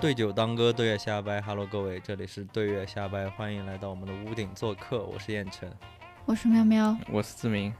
[0.00, 1.42] 对酒当歌，对月下拜。
[1.42, 5.04] Hello，各位，这里是对月下拜，欢迎来到我们的屋顶做客。
[5.04, 5.70] 我是燕晨，
[6.24, 7.74] 我是喵喵，我是志明。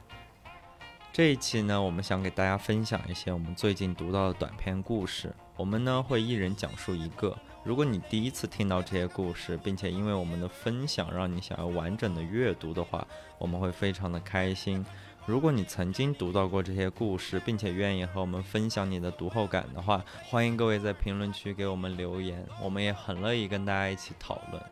[1.13, 5.35] 这一期呢，我们想给大家分享一些我们最近读到的短篇故事。
[5.57, 7.37] 我们呢会一人讲述一个。
[7.65, 13.07] 如果你第一次听到这些故事，并且因为我们的分享让你想要完整的阅读的话，
[13.39, 14.85] 我们会非常的开心。
[15.27, 24.63] 如果你曾经读到过这些故事，并且愿意和我们分享你的读后感的话，欢迎各位在评论区给我们留言，我们也很乐意跟大家一起讨论。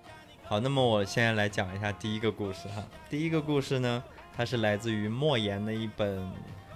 [0.44, 2.82] 好，那么我现在来讲一下第一个故事哈。
[3.08, 4.02] 第一个故事呢。
[4.36, 6.30] 它是来自于莫言的一本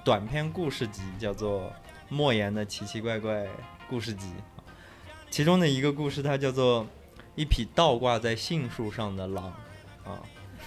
[0.04, 1.60] 短篇故事集，叫做
[2.08, 3.46] 《莫言的奇奇怪怪
[3.88, 4.26] 故事集》。
[5.30, 6.82] 其中的一个故事，它叫做
[7.36, 9.54] 《一匹倒挂在杏树上的狼》
[10.10, 10.20] 啊。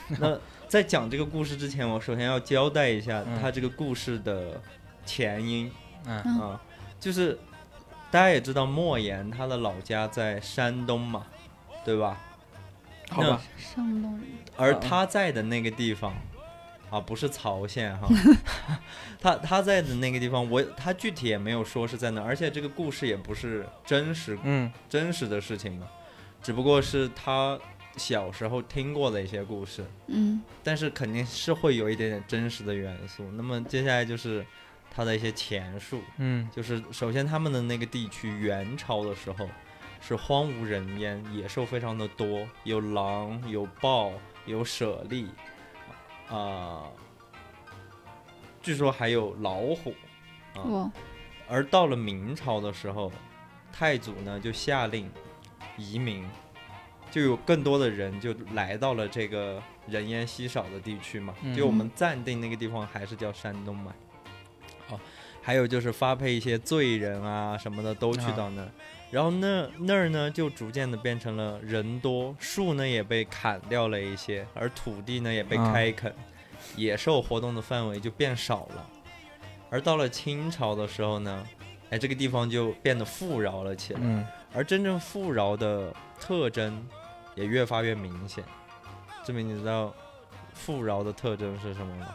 [0.07, 4.61] 那在讲这个故事之前，我首先要交代一下他这个故事的
[5.05, 5.71] 前因。
[6.05, 6.59] 啊，
[6.99, 7.37] 就是
[8.11, 11.25] 大家也知道莫言他的老家在山东嘛，
[11.83, 12.17] 对吧？
[13.09, 14.19] 好吧，山东。
[14.55, 16.13] 而他在的那个地方。
[16.91, 18.07] 啊，不是曹县哈，
[19.19, 25.87] 他他在的那个地方，我他具体也没有说是在哪，而且这个故事也不是真实，嗯，真实的事情嘛，
[26.43, 27.59] 只不过是他
[27.97, 33.29] 小时候听过的一些故事，嗯，但是肯定是会有一点点真实的元素。
[33.31, 34.45] 那么接下来就是
[34.91, 39.49] 他的一些前述，嗯，就是首先他们的那个地区元朝的时候
[40.01, 44.11] 是荒无人烟，野兽非常的多，有狼，有豹，
[44.45, 45.27] 有舍利。
[46.29, 46.83] 啊，
[48.61, 49.93] 据说还有老虎，
[50.55, 50.91] 啊，
[51.47, 53.11] 而到了明朝的时候，
[53.71, 55.07] 太祖呢就下令
[55.77, 56.27] 移民，
[57.15, 63.93] 就有更多的人就来到了这个人烟稀少的地区嘛，就我们暂定那个地方还是叫山东嘛。
[64.85, 64.99] 好，
[65.41, 68.69] 还有就是发配一些罪人啊什么的都去到那儿。
[69.11, 76.13] 然后那那儿呢，就逐渐的变成了人多，树呢也被砍掉了一些，而土地呢也被开垦，
[76.75, 78.85] 野兽活动的范围就变少了。
[79.69, 81.47] 而到了清朝的时候呢，
[81.91, 83.99] 哎，这个地方就变得富饶了起来。
[84.03, 84.27] 嗯。
[84.53, 86.85] 而真正富饶的特征
[87.35, 88.43] 也越发越明显。
[89.23, 89.93] 志明，你知道
[90.53, 92.07] 富饶的特征是什么吗？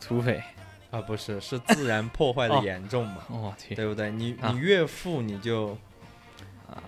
[0.00, 0.42] 土匪
[0.90, 3.54] 啊，不是，是自然破坏的严重嘛？
[3.74, 4.10] 对不对？
[4.10, 5.76] 你你越富，你就。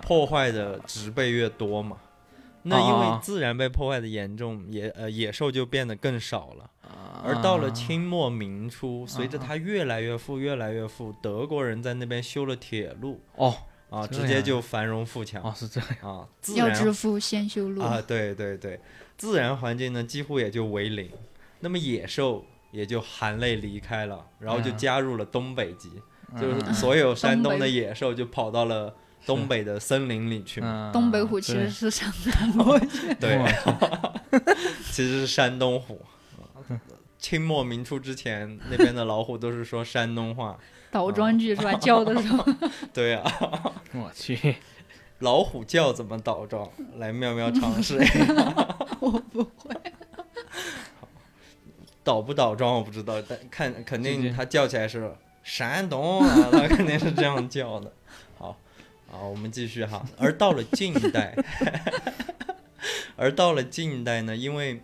[0.00, 1.96] 破坏的植被越多嘛，
[2.62, 6.70] 那因为自然被破坏的严重，野呃野兽就变得更少了。
[7.24, 13.20] 而到了清末明初，随着它越来越富，越来越富，德国人在那边修了铁路。
[13.34, 13.52] 哦，
[13.92, 15.42] 啊，直接就繁荣富强。
[15.42, 16.26] 哦，是这样啊。
[16.56, 18.80] 要致富先修路啊，对对对，
[19.16, 21.10] 自然环境呢几乎也就为零，
[21.60, 25.90] 那么野兽也就含泪离开了，然后就加入了东北籍，
[26.40, 28.94] 就是所有山东的野兽就跑到了。
[29.24, 30.90] 东北的森林里去嗯？
[30.92, 32.10] 东北虎 其实是山
[32.54, 32.86] 东虎，
[33.20, 33.38] 对，
[34.90, 36.04] 其实是山东虎。
[37.20, 40.58] 清末明初之前，那边的老虎都是说山东话，
[40.92, 41.72] 倒装句是吧？
[41.74, 42.46] 叫的时候，
[42.92, 43.24] 对啊。
[43.94, 44.56] 我去，
[45.20, 46.68] 老虎叫怎么倒装？
[46.98, 47.98] 来，妙妙尝试。
[49.00, 49.74] 我不会。
[52.04, 55.10] 倒不倒装我不知道，但看肯定它叫起来是
[55.42, 57.92] 山东啊，它肯定是这样叫的。
[58.36, 58.56] 好，
[59.28, 60.04] 我们继续哈。
[60.18, 61.34] 而到了近代，
[63.16, 64.82] 而到了近代呢，因为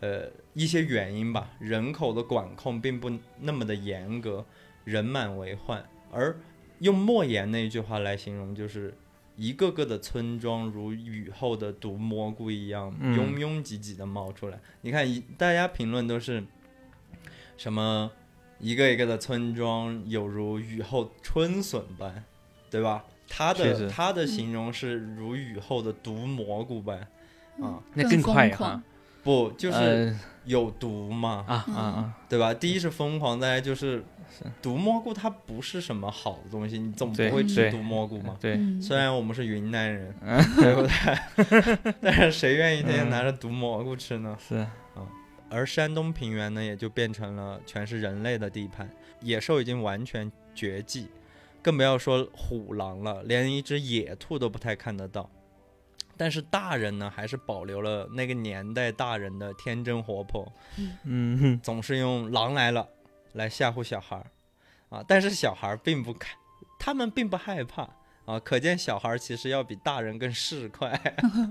[0.00, 0.22] 呃
[0.54, 4.46] 一些原因吧，人口的管控并不那么的严格，
[4.88, 5.84] 人满为患。
[6.10, 6.36] 而
[6.78, 8.96] 用莫言那一句话来形容，就是
[9.36, 14.58] 一个个的村庄如雨后的毒蘑菇一样，拥拥挤挤的冒出来。
[14.80, 16.42] 你看，大家评论都是
[17.56, 18.10] 什么？
[18.60, 22.24] 一个一个的村庄有如雨后春笋般，
[22.68, 23.04] 对吧？
[23.28, 26.98] 他的他的形容是如雨后的毒蘑菇般，
[27.60, 28.82] 啊，那更快哈，
[29.22, 32.52] 不就是有毒嘛，啊啊啊，对吧？
[32.52, 34.02] 第一是疯狂，再来就是
[34.62, 38.36] 毒蘑菇，它不是什么好的东西，你总不会吃毒蘑菇嘛。
[38.40, 40.14] 对，虽然我们是云南人，
[40.56, 41.92] 对不对？
[42.00, 44.36] 但是谁愿意天天拿着毒蘑菇吃呢？
[44.38, 45.06] 是啊，
[45.50, 48.88] 而山东平原呢，也就变成了全是人类的地盘，
[49.20, 51.08] 野兽已经完全绝迹。
[51.60, 55.28] 更不要说虎狼了，连一只野兔都不太看得到。
[56.16, 60.50] 但是大人呢，还是保留了那个年代大人的天真活泼，
[61.04, 62.88] 嗯，总是用狼来了
[63.38, 64.26] 来吓唬小孩儿
[64.90, 65.02] 啊。
[65.08, 66.36] 但是小孩并不看，
[66.78, 67.88] 他们并不害怕
[68.26, 68.38] 啊。
[68.38, 70.90] 可见小孩其实要比大人更市侩，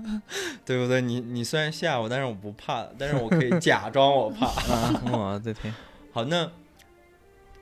[0.64, 1.02] 对不对？
[1.02, 4.46] 你你虽然吓我，但是我不怕，但是我可以假装我怕。
[5.10, 5.74] 我的天，
[6.12, 6.48] 好那。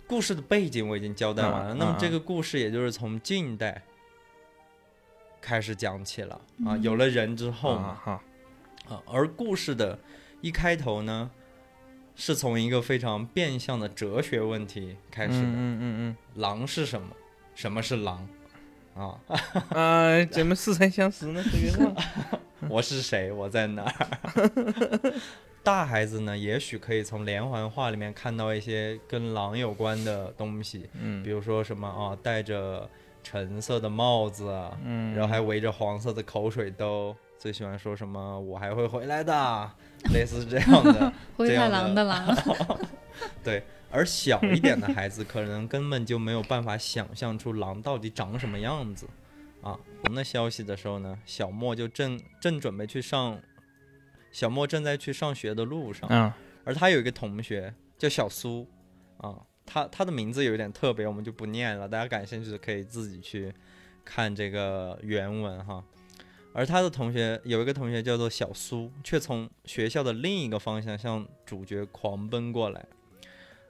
[0.09, 3.83] 故事的背景我已经交代完了，嗯那么这嗯个故事也就是从近代
[5.41, 9.99] 开始讲起了啊，嗯有了人之后嘛啊，好，啊，而故事的
[10.41, 11.29] 一开头呢，
[12.17, 15.39] 是从一个非常变相的哲学问题开始的。
[15.39, 17.09] 嗯嗯嗯狼是什么？
[17.55, 18.27] 什么是狼？
[18.97, 19.21] 啊，
[19.71, 21.43] 啊，怎么似曾相识呢？
[21.53, 23.31] 这个是我是谁？
[23.31, 25.13] 我在哪儿？
[25.63, 32.89] 大孩子呢，也许可以从连环画里面看到一些跟狼有关的东西，嗯比嗯如说什么啊，戴着
[33.23, 39.71] 橙色的帽子啊，嗯，然后还围着黄色的口水兜，最喜欢说什么“我还会回来的”，
[40.13, 41.13] 类似这样的。
[41.37, 42.37] 灰太狼的狼，
[43.45, 49.07] 对，而小一点的孩子可能根本就没有办法想象出狼到底长什么样子
[49.63, 49.79] 啊。
[50.03, 53.39] 我们的消息的时候呢，小莫就正正准备去上，
[54.33, 56.33] 小莫正在去上学的路上，嗯
[56.65, 58.67] 而他有一个同学叫小苏
[59.19, 63.55] 啊，他他的名字有点特别，我们就不念了，大家感兴趣的可以自己去
[64.05, 65.85] 看这个原文哈。
[66.59, 72.83] 而他的同学有一个同学叫做小苏，却从学校的另一个方向向主角狂奔过来。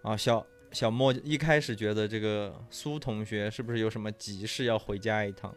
[0.02, 5.52] 啊，小小莫一开始觉得这个苏同学是不是有什么急事要回家一趟，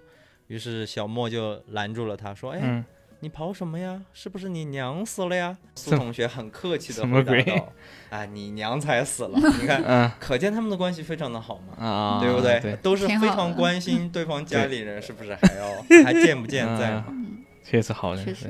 [0.47, 2.83] 于是小莫就拦住了他，说：“哎，嗯
[3.21, 4.01] 你跑什么呀？
[4.13, 7.73] 是不是你娘死了呀？”苏同学很客气的回答道
[8.09, 9.37] ：“啊，你娘才死了！
[9.59, 12.59] 你看，啊可见他们的关系非常的好嘛。”啊，对不对？
[12.61, 17.05] 对，都是非常关心 对方家里人是不是还要还健不健在嘛。
[17.69, 18.49] 确实好的，确 实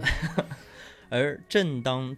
[1.10, 2.16] 而正当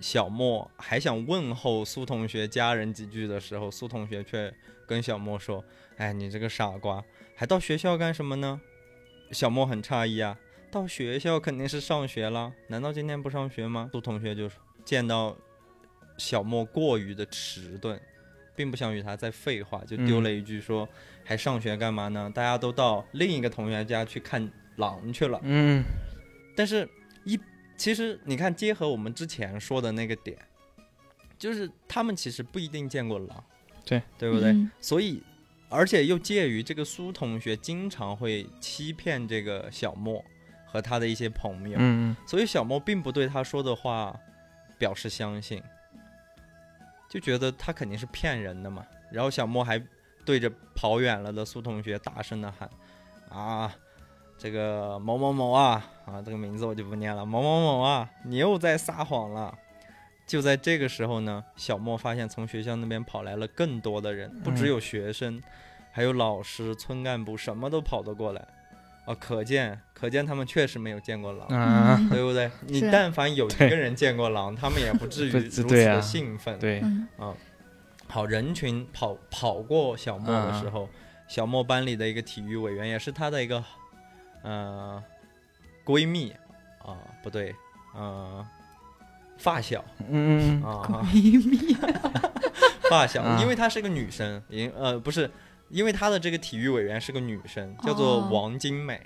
[0.00, 4.52] 小莫还想问候苏同学家人几句的时候，苏同学却
[4.84, 5.64] 跟小莫说
[5.96, 7.04] ：“哎，你这个傻瓜，
[7.36, 8.60] 还到学校干什么呢？”
[9.30, 10.36] 小莫很诧异啊，
[10.72, 13.88] 到学校肯定是上学了，难道今天不上学吗？
[13.92, 14.50] 苏同学就
[14.84, 15.36] 见到
[16.18, 18.00] 小莫过于的迟钝，
[18.56, 20.88] 并不想与他再废话，就丢了一句说
[21.22, 22.28] ：“还上学干嘛呢？
[22.34, 25.84] 大家都到另一个同学家去看狼去了。”嗯
[26.56, 26.88] 但是
[27.24, 27.38] 一
[27.76, 30.36] 其实你看，结合我们之前说的那个点，
[31.38, 33.44] 就是他们其实不一定见过狼，
[33.84, 34.50] 对对不对？
[34.50, 35.22] 嗯所以，
[35.68, 40.22] 而且又介于这个苏同学经常会欺骗这个小莫
[40.66, 44.14] 和他的一些朋友，嗯所以小莫并不对他说的话
[44.78, 45.62] 表示相信，
[47.08, 48.86] 就觉得他肯定是骗人的嘛。
[49.10, 49.82] 然后小莫还
[50.24, 52.70] 对着跑远了的苏同学大声的喊
[53.30, 53.74] ：“啊，
[54.40, 59.54] 这个某某某啊啊，这个名字我就不念了，某某某啊，你又在撒谎了。”
[60.26, 65.42] 就在这个时候呢，小莫发现从学校那边跑来了更多的人，不只有学生，
[65.90, 68.40] 还有老师、村干部，什么都跑得过来。
[69.06, 72.08] 啊，可见可见他们确实没有见过狼。
[72.08, 72.50] 对不对？
[72.68, 76.56] 你但凡有一个人见过狼，他们也不至于如此对啊的兴奋。
[76.60, 77.08] 对，嗯
[78.06, 80.88] 好，人群跑跑过小莫的嗯时候，
[81.26, 83.62] 小莫班里的一个体育委员，也是他的一个
[84.42, 85.02] 呃
[85.84, 86.30] 闺蜜
[86.78, 87.54] 啊、不对，
[87.94, 88.46] 呃
[89.38, 89.84] 发小。
[90.08, 90.82] 嗯嗯啊、
[91.12, 91.74] 闺蜜，
[92.88, 93.38] 发小，啊。
[93.40, 95.30] 因为她是个女生，因呃不是，
[95.68, 98.28] 因为她的这个体育委员是个女生，叫做哦。
[98.32, 99.00] 王金美。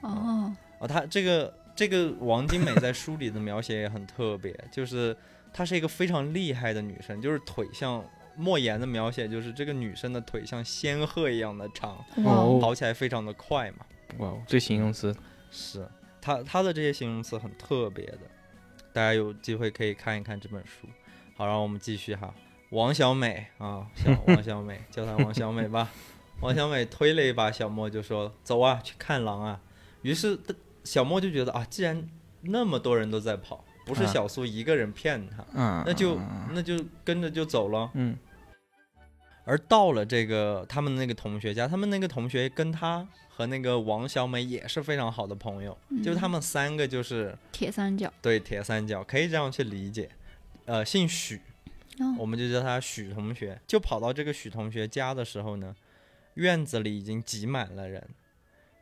[0.00, 5.16] 哦，哦，她这个这个王金美在书里的描写也很特别，就是
[5.52, 8.04] 她是一个非常厉害的女生，就是腿像
[8.36, 12.58] 莫言的描写，就是这个女生的腿像仙鹤一样的长，哦。
[12.60, 13.86] 跑起来非常的快嘛。
[14.18, 15.14] 哇，这形容词，
[15.50, 15.88] 是
[16.20, 18.18] 他他的这些形容词很特别的，
[18.92, 20.86] 大家有机会可以看一看这本书。
[21.36, 22.34] 好，让我们继续哈，
[22.70, 25.90] 王小美啊，小 王小美，叫她王小美吧。
[26.40, 29.60] 王小美推了一把小莫，就说：“走啊，去看狼啊。”
[30.02, 30.38] 于是
[30.82, 32.08] 小莫就觉得啊，既然
[32.40, 37.90] 那么多人都在跑，不是啊小苏一个人骗他，嗯，那就嗯那就跟着就走了。
[37.94, 38.16] 嗯
[39.44, 50.10] 而到了这个他们那个同学家，他们那个同学跟他和那个王小美也是非常好的朋友，就他们三个就是铁三角，对铁三角，可以这样去理解。
[50.64, 51.40] 呃，姓许，
[51.98, 53.60] 哦我们就叫他许同学。
[53.66, 55.74] 就跑到这个许同学家的时候呢，
[56.34, 58.10] 院子里已经挤满了人，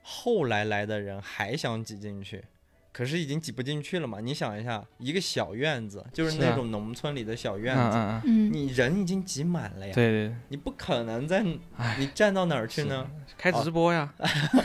[0.02, 2.44] 后来来的人还想挤进去，
[2.92, 4.20] 可是已经挤不进去了嘛。
[4.20, 11.42] 你想一下，一个小院子，就是那种农村里的小院子，你人已经挤满了呀，对对，你不可能在
[11.98, 13.10] 你站到哪儿去呢？
[13.38, 14.12] 开直播呀，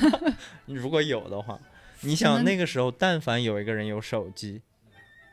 [0.65, 1.59] 如果有的话，
[2.01, 4.61] 你想那个时候，但凡有一个人有手机，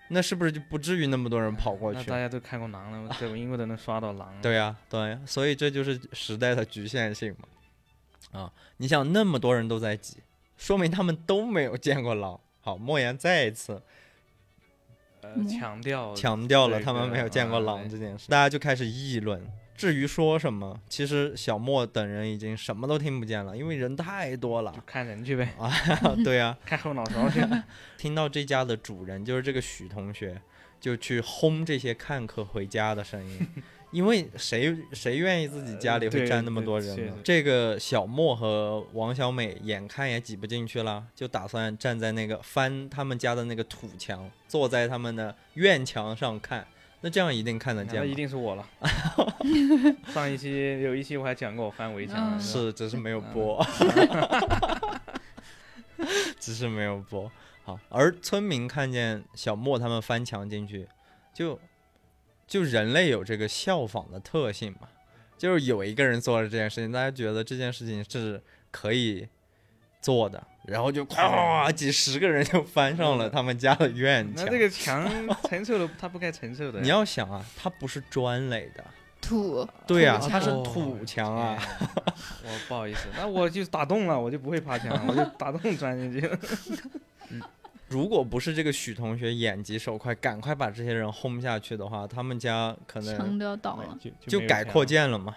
[0.09, 2.17] 那是不是就不至于那么多人跑过去大？
[2.19, 8.41] 家都看过狼了，在 英国都能刷到狼，对呀、对呀、所以这就是时代的局限性嘛。
[8.41, 10.19] 啊，你想那么多人都在挤，
[10.57, 12.39] 说明他们都没有见过狼。
[12.63, 13.83] 好，莫言再一次
[15.49, 19.45] 强调强调了他们没有见过狼这件事，大家就开始议论，
[19.77, 24.73] 至于说什么，其实小莫等人已经什么都听不见了，因为人太多了。
[24.87, 25.71] 看人去呗， 啊
[26.25, 27.41] 对呀、看后脑勺去。
[27.99, 30.41] 听到这家的主人就是这个许同学，
[30.81, 33.49] 就去轰这些看客回家的声音，
[33.93, 37.13] 因为谁谁愿意自己家里会站那么多人？
[37.23, 46.67] 这个小莫和王小美眼看也挤不进去了，就打算站在那个翻他们家的那个土墙，坐在他们的院墙上看。
[47.03, 48.15] 那这样一定看得见那一？
[48.15, 48.67] 定是我了。
[50.15, 53.61] 上一期有一期我还讲过我翻围墙，嗯是，只是没有播，
[56.41, 57.31] 只是没有播。
[57.65, 60.89] 好，而村民看见小莫他们翻墙进去，
[61.35, 61.59] 就
[62.53, 64.87] 就人类有这个效仿的特性嘛，
[65.39, 68.39] 就是有一个人做了这件事情，大家觉得这件事情是
[68.71, 69.27] 可以
[70.03, 74.45] 做的，然后就咵几十个人就翻上了他们家的院墙。
[74.45, 75.11] 那这个 墙
[75.45, 76.83] 承受了他不该承受的。
[76.83, 78.85] 你要想啊，它不是砖垒的，
[79.23, 81.57] 土，对呀、土它是土墙啊。
[81.57, 86.39] 天我不好意思，那我就打洞了，我就不会爬墙，我就打洞钻进去了。
[87.93, 93.99] 如果不是这个许同学眼疾手快，赶快把这些人轰下去的话，他们家可能墙都要倒了。
[94.27, 95.37] 就改扩建了嘛，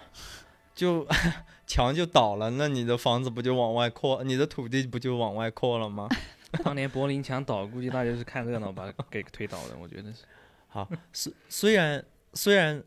[0.74, 1.06] 就
[1.66, 6.08] 墙就倒了，那你的房子不就往外扩，你的土地不就往外扩了吗？
[6.64, 10.24] 当年柏林墙倒，估计大家是看热闹把给推倒的，我觉得是。
[10.68, 12.82] 好，虽虽然虽然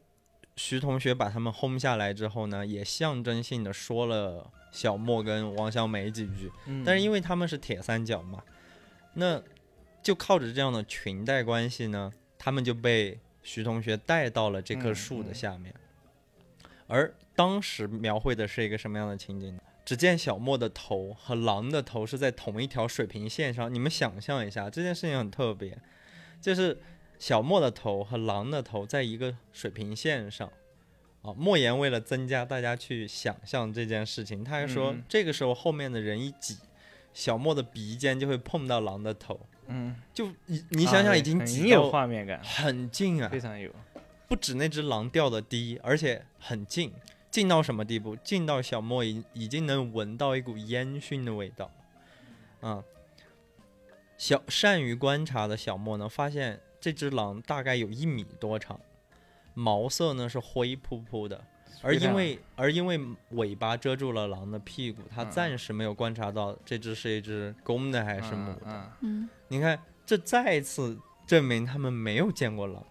[0.55, 8.41] 徐同学把他们轰下来之后呢，也象征性的说了小莫跟王小美几句，嗯但是因为他们是铁三角嘛，
[9.13, 9.41] 那
[10.01, 15.73] 就靠着这样的裙带关系呢，他们就被徐同学带到了这棵嗯树的嗯下面。
[16.87, 19.61] 而当时描绘的是一个什么样的情景呢？
[19.85, 25.77] 只见小莫的头和狼的头是在同一条水平线上，你们想象一下，这件事情很特别，
[26.39, 26.77] 就是
[27.17, 30.51] 小莫的头和狼的头在一个水平线上。
[31.21, 36.57] 啊，莫言为了增加大家去想象这件事情，他还说，嗯这个时候后面的人一挤，
[37.13, 39.37] 小莫的鼻尖就会碰到狼的头，
[39.69, 43.71] 嗯，就你你想想，已经很有画面感，很近啊非，常有。
[44.27, 46.91] 不止那只狼掉的低，而且很近，
[47.31, 48.15] 近到什么地步？
[48.17, 51.71] 近到小莫已已经能闻到一股烟熏的味道。
[52.61, 52.83] 嗯，
[54.17, 58.79] 小善于观察的小莫呢，发现这只狼大概有一米多长，
[59.53, 61.43] 毛色呢是灰扑扑的，
[61.81, 62.99] 而因为而因为
[63.31, 68.65] 尾巴遮住了狼的屁股，它嗯暂时没有观察到这只是一只公的还是母的。
[68.65, 72.83] 嗯嗯，你看，这再次证明他们没有见过狼，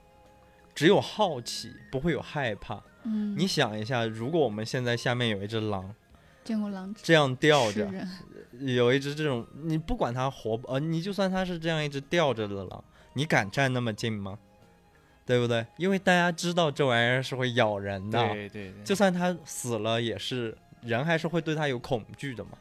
[0.75, 2.83] 只有好奇，不会有害怕。
[3.05, 5.95] 嗯，你想一下，如果我们现在下面有一只狼
[6.43, 7.87] 见过狼这样吊着，
[8.61, 12.83] 有一只这种，你不管它活不，呃，你就算它是这样一只吊着的狼，
[13.13, 14.39] 你敢站那么近吗？
[15.29, 15.67] 对不对？
[15.77, 22.53] 因为大家知道这玩意儿是会咬人的，对对对，就算它死了，也是人还是会对它有恐惧的嘛。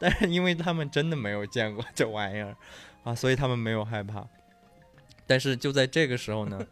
[0.00, 2.56] 但是因为他们真的没有见过这玩意儿
[3.04, 4.26] 啊，所以他们没有害怕。
[5.24, 6.66] 但是就在这个时候呢，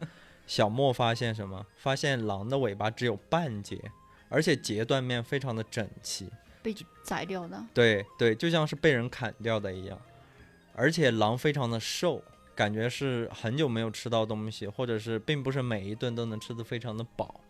[0.45, 1.65] 小莫发现什么？
[1.77, 3.79] 发现狼的尾巴只有半截，
[4.27, 6.29] 而且截断面非常的整齐。
[6.61, 7.63] 被宰掉的。
[7.73, 9.97] 对对，就像是被人砍掉的一样。
[10.73, 12.21] 而且狼非常的瘦，
[12.55, 17.41] 感觉是很久没有吃到东西，或者是并不是每一顿都能吃得非常的饱。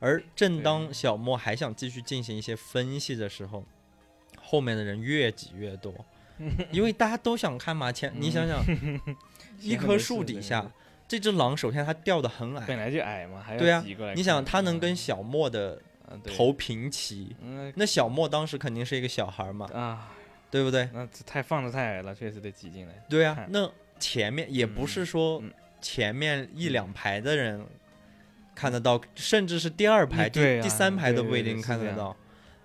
[0.00, 3.64] 而正当小莫还想继续进行一些分析的时候，
[4.40, 5.92] 后面的人越挤越多，
[6.70, 7.90] 因为大家都想看嘛。
[7.90, 8.62] 前你想想，
[9.60, 10.70] 一棵树底下，
[11.08, 14.18] 这只狼首先它掉的很矮，本来就矮嘛，还对啊要挤过来看。
[14.18, 15.82] 你想它能跟嗯小莫的
[16.24, 20.12] 头平齐，嗯那小莫当时肯定是一个小孩嘛，啊，
[20.48, 20.88] 对不对？
[20.94, 22.94] 那太放的太矮了，确实得挤进来。
[23.10, 25.42] 对啊，那前面也不是说
[25.80, 27.64] 前面一两排的人
[28.54, 32.16] 看得到，甚至是第二排、第、啊第三排都不一定看得到，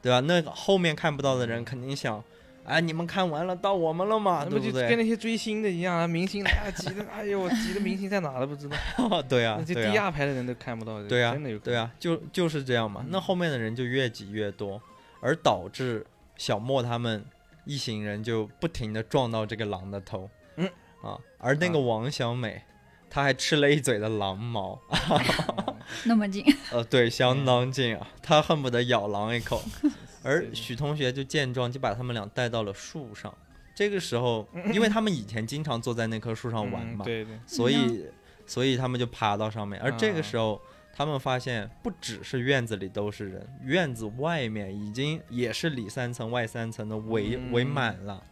[0.02, 0.20] 对吧？
[0.22, 2.24] 那后面看不到的人嗯肯定想，
[2.66, 13.06] 哎，你们看完了，到我们了嘛，那对不就跟那些追星的一样啊，明星啊挤的， 哎呦，我挤的明星在哪都不知道， 对啊那，这对啊，第二排的人都看不到，对啊真的有对，啊，就就是这样嘛。
[13.10, 14.82] 那嗯后面的人就越挤越多，
[15.22, 16.06] 而导致
[16.38, 17.24] 小莫他们
[17.66, 20.68] 一行人就不停的撞到这个狼的头，嗯
[21.04, 22.64] 啊，而那个啊王小美，
[23.10, 24.72] 她还吃了一嘴的狼毛。
[25.10, 29.62] 哦 那么近，呃，对，相当近啊，她恨不得咬狼一口。
[30.24, 33.32] 而许同学就见状，就把他们俩带到了树上。
[33.76, 38.06] 这个时候，因为他们以前经常坐在那棵树上玩嘛，嗯对对，所以
[38.46, 39.80] 所以他们就爬到上面。
[39.82, 40.62] 而这个啊时候，
[40.96, 48.24] 他们发现不只是院子里都是人，院子外面已经也是里三层外三层的围围嗯满了。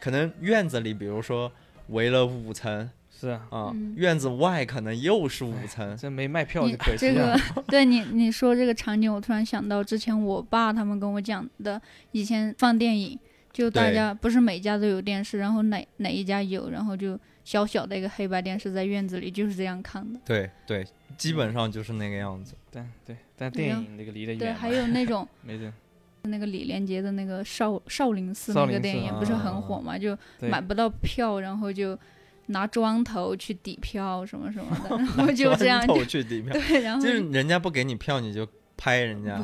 [0.00, 1.50] 可能院子里，比如说
[1.90, 7.14] 围了五层，是啊，啊，嗯院子外可能又是五层，这没卖票就可惜这。
[7.14, 11.80] 个对你你说这个场景，我突然想到之前我爸他们跟我讲的，
[12.12, 13.18] 以前放电影，
[13.52, 20.18] 就大家不是每家都有电视，然后哪哪一家有，然后就小小的一个黑白电视在院子里，就是这样看的。
[20.24, 22.54] 对对，基本上就是那个样子。
[22.70, 25.72] 对对，但电影那个离得，远对，还有那种 没人。
[26.22, 31.98] 那个李连杰的那个少少林寺那个电影不是啊很火嘛，就买不到票，然后就
[32.46, 38.46] 拿砖头去抵票什么什么的， 然后就这样就去抵票， 对，然后就是人家不给你票，你就
[38.76, 39.40] 拍人家。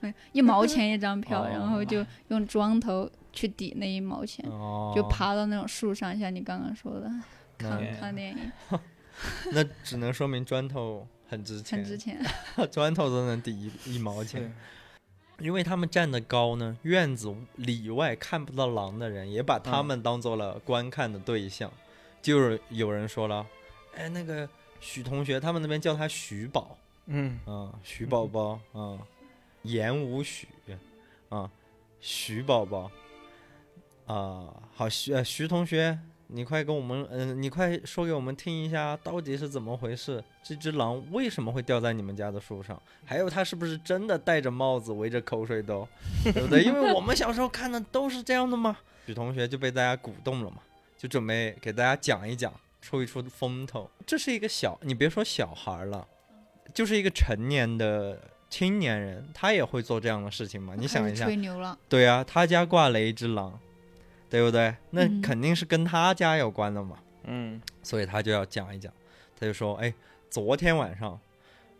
[0.00, 7.10] 没 一毛钱一张票，哦然后就用砖头去抵那一毛钱，哦，就爬到那种树上，像你刚刚说的，
[7.58, 8.52] 看看电影。
[9.52, 11.78] 那只能说明砖头很值钱。
[11.78, 12.70] 很钱，值钱。
[12.70, 14.50] 砖头都能抵一一毛钱。
[15.40, 19.86] 因为他们站得高呢，院子里外看不到狼的人也把他嗯。
[19.86, 21.72] 们当做了观看的对象。
[22.22, 23.46] 就是有人说了，
[23.96, 24.46] 哎，那个
[24.78, 28.98] 许同学，他们那边叫他许宝，嗯，啊，徐宝宝，啊，
[29.62, 30.46] 言无许，
[31.30, 31.50] 啊，
[31.98, 32.90] 徐宝宝，
[34.06, 35.98] 啊，好，徐呃徐同学，
[36.32, 40.22] 你快跟我们，嗯、你快说给我们听一下，到底是怎么回事？
[40.42, 42.80] 这只狼为什么会掉在你们家的树上？
[43.04, 45.86] 还有，它是不是真的戴着帽子，围着口水兜，
[46.24, 46.62] 对不对？
[46.62, 48.76] 因为我们小时候看的都是这样的嘛。
[49.06, 50.58] 许同学就被大家鼓动了嘛，
[50.96, 53.90] 就准备给大家讲一讲，出一出风头。
[54.06, 56.06] 这是一个小，你别说小孩儿了，
[56.72, 60.74] 就是一个成年的青年人，他也会做这样的事情嘛？
[60.78, 63.58] 你想一下，吹牛了，对啊，他家挂了一只狼，
[64.30, 64.74] 对不对？
[64.90, 68.90] 那嗯肯定是跟他家有关的嘛，嗯，所以他就要讲一讲。
[69.38, 69.92] 他就说：“哎，
[70.30, 71.18] 昨天晚上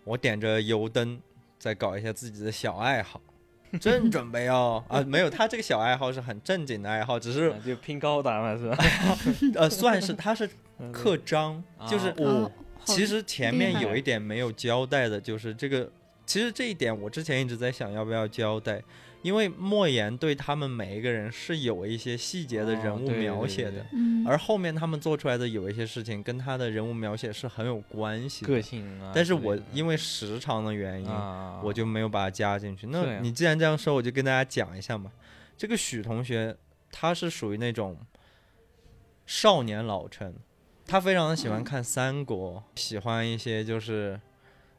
[0.04, 1.20] 我点着油灯，
[1.58, 3.20] 在搞一下自己的小爱好，
[3.80, 8.76] 正准备要啊， 没有，他这个小爱好是很正经的爱好，只是啊就拼高达嘛，是吧？
[9.56, 12.52] 呃，算是他是嗯刻章，就是啊我、哦
[12.86, 15.88] 其实前面有一点没有交代的，就是这个。
[16.24, 18.82] 其实这一点我之前一直在想要不要交代，
[19.22, 23.84] 因为莫言对他们每一个人是有一些细节的哦人物描写的，
[24.26, 28.62] 而后面他们做出来的有一些事情跟他的人物描写是很有关系个的。
[28.62, 29.12] 性啊。
[29.14, 32.86] 但是我因为时长的原因，啊，我就没有把它加进去。
[32.86, 35.12] 这那你既然这样说，我就跟大家讲一下嘛。
[35.56, 36.56] 这个许同学，
[36.90, 37.98] 他是属于那种
[39.26, 40.34] 少年老成，
[40.86, 44.18] 他非常的喜欢看三国，喜欢一些就是，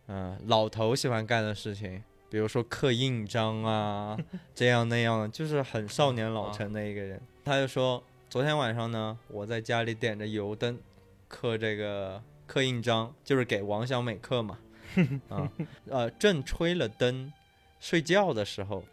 [0.07, 2.01] 嗯、老头喜欢干的事情，
[2.31, 4.17] 比如说刻印章啊，
[4.55, 7.21] 这样那样的，就是很少年老成的一个人。
[7.43, 10.79] 他就说，昨天晚上呢，我在家里点着油灯，
[11.27, 14.57] 刻这个刻印章，就是给王小美刻嘛。
[15.27, 15.51] 啊，
[15.89, 17.33] 呃，正吹了灯，
[17.81, 18.85] 睡觉的时候，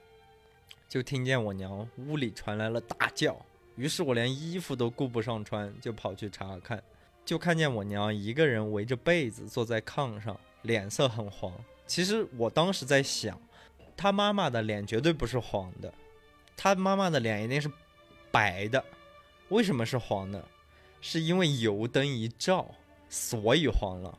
[0.88, 3.40] 就听见我娘屋里传来了大叫，
[3.76, 6.82] 于是我连衣服都顾不上穿，就跑去查看，
[7.24, 11.52] 就看见我娘一个人围着被子坐在炕上，脸色很黄。
[11.88, 13.40] 其实我当时在想，
[13.96, 15.92] 他妈妈的脸绝对不是黄的，
[16.56, 17.68] 他妈妈的脸一定是
[18.30, 18.84] 白的。
[19.48, 20.44] 为什么是黄的？
[21.00, 22.74] 是因为油灯一照，
[23.08, 24.18] 所以黄了。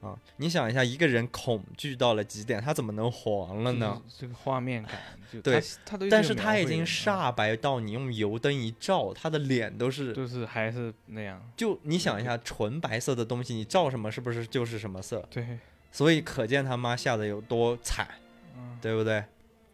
[0.00, 4.00] 啊，你想一下，一个人恐惧到了极点，他怎么能黄了呢？
[4.18, 5.00] 这个画面感，
[5.32, 15.26] 就 对他他都但是他已经煞白到你用油灯一照，他的脸都是，就是还是那样，就你想一下，纯白色的东西，你照什么是不是就是什么色？
[15.30, 15.58] 对，
[15.96, 18.06] 所以可见他妈吓得有多惨，
[18.54, 19.24] 嗯，对不对？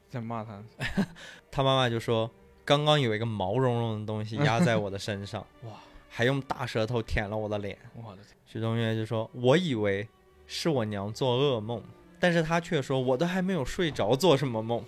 [0.08, 0.62] 在骂他，
[1.50, 2.30] 他妈妈就说，
[2.64, 5.72] 刚刚有一个毛茸茸的东西压在我的身上， 哇，
[6.08, 7.76] 还用大舌头舔了我的脸。
[7.96, 10.06] 我的天，许同学就说：“我以为
[10.46, 11.82] 是我娘做噩梦，
[12.20, 14.84] 但是她却说我都还没有睡着，做什么梦？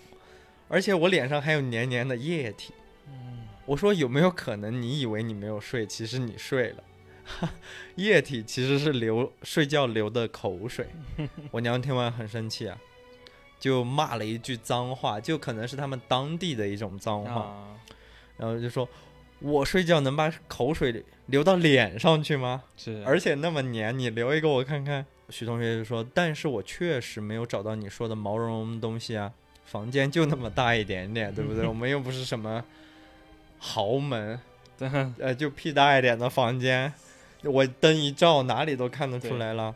[0.68, 2.72] 而且我脸上还有黏黏的液体。
[3.08, 6.84] 嗯，我说有没有可能你以为你没有睡，其实你睡了？
[7.96, 10.88] 液体其实是流睡觉流的口水。
[11.50, 12.78] 我娘听完很生气啊，
[13.58, 17.42] 就骂了一句脏话，就可能是他们当地的一种脏话。
[17.42, 17.76] 啊，
[18.36, 18.88] 然后就说
[19.40, 22.64] ：“我睡觉能把口水流到脸上去吗？
[22.76, 29.32] 是，而且那么黏，你留一个我看看。”许同学就说：“但是我确实没有找到你说的毛茸茸的东西啊，
[29.64, 31.64] 房间就那么大一点点，对不对？
[31.66, 32.62] 我们又不是什么
[33.58, 34.38] 豪门，
[35.18, 36.92] 呃，就屁大一点的房间，
[37.44, 39.74] 我灯一照，哪里都看得出来了。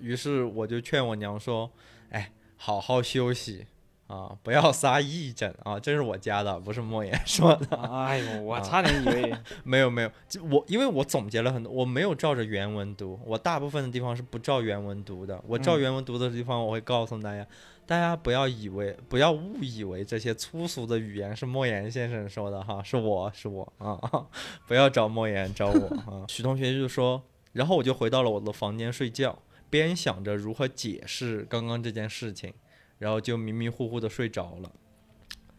[0.00, 1.70] 于是我就劝我娘说
[2.10, 3.66] ：‘哎，好好休息
[4.12, 7.76] 啊，不要撒癔症啊，这是我加的，不是莫言说的。
[7.76, 15.42] 哎呦，我差点以为 没有没有，就我因为我总结了很多，我没有照着原文读，我大部分的地方是不照原文读的。
[15.46, 17.46] 我照嗯原文读的地方，我会告诉大家，
[17.86, 23.98] 大家不要以为不要误以为这些粗俗的语言是莫言先生说的哈，是我是我啊，
[24.68, 26.24] 不要找莫言找我啊。
[26.28, 27.22] 许同学就说，
[27.52, 29.38] 然后我就回到了我的房间睡觉，
[29.70, 32.52] 边想着如何解释刚刚这件事情，
[33.02, 34.70] 然后就迷迷糊糊的睡着了。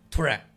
[0.10, 0.50] 突然，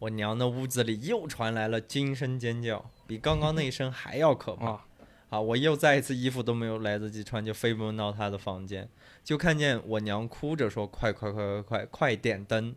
[0.00, 4.70] 我娘的屋子里又传来了惊声尖叫，比刚刚那一声还要可怕。
[4.70, 4.86] 啊，
[5.28, 5.40] 啊！
[5.40, 8.88] 我又再一次衣服都没有来得及穿，就飞奔到她的房间，
[9.22, 12.74] 就看见我娘哭着说：“快快快快快快点灯！”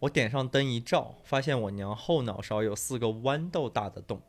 [0.00, 4.20] 我点上灯一照，发现我娘后脑勺有四个豌豆大的洞，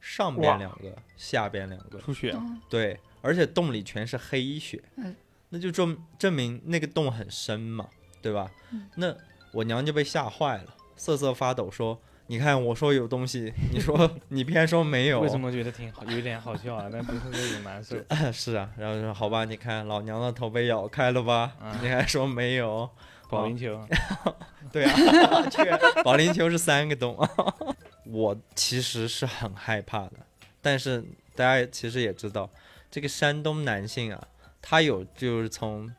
[0.00, 1.98] 上边两个，下边两个。
[1.98, 2.34] 出血
[2.70, 5.14] 对，而且洞里全是黑血，嗯
[5.52, 7.86] 那就证证明那个洞很深嘛，
[8.22, 8.50] 对吧？
[8.96, 9.14] 那
[9.52, 16.88] 我娘就被吓坏了，瑟瑟发抖说：“你看，我说有东西，你说你偏说没有。”为什么觉得挺好，有点好笑啊？
[16.90, 17.96] 但不是有点难受。
[18.32, 21.52] 是啊，然后说好吧，你看老娘的头被咬开了吧？
[21.60, 22.88] 啊你还说没有？
[23.28, 23.82] 保龄球，
[24.70, 27.16] 对啊，这个保龄球是三个洞。
[28.04, 30.12] 我其实是很害怕的，
[30.60, 31.02] 但是
[31.34, 32.50] 大家其实也知道，
[32.90, 34.28] 这个山东男性啊，
[34.62, 35.92] 他有就是从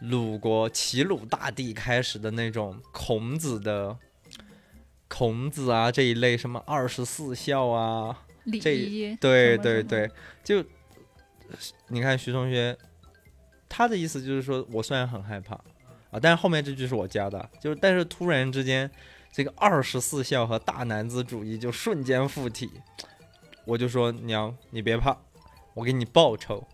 [0.00, 3.96] 鲁国齐鲁大地开始的那种孔子的
[5.06, 8.24] 孔子啊这一类什么二十四孝啊，
[8.62, 10.10] 这仪，对对对，
[10.42, 10.64] 就
[11.88, 12.76] 你看徐同学，
[13.68, 15.54] 他的意思就是说我虽然很害怕
[16.10, 18.90] 啊，但是后面这句是我加的，就是但是突然之间，
[19.30, 22.70] 这个二十四孝和大男子主义就瞬间附体，
[23.66, 25.16] 我就说娘你别怕，
[25.74, 26.66] 我给你报仇。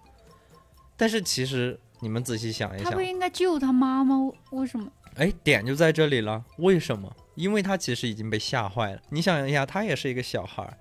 [0.97, 4.31] 但是其实你们仔细想一想他不，应该救他妈吗？
[4.51, 4.91] 为什么？
[5.17, 6.45] 哎，点就在这里了。
[6.59, 7.15] 为什么？
[7.35, 9.01] 因为他其实已经被吓坏了。
[9.11, 10.77] 你想一下，他也是一个小孩儿，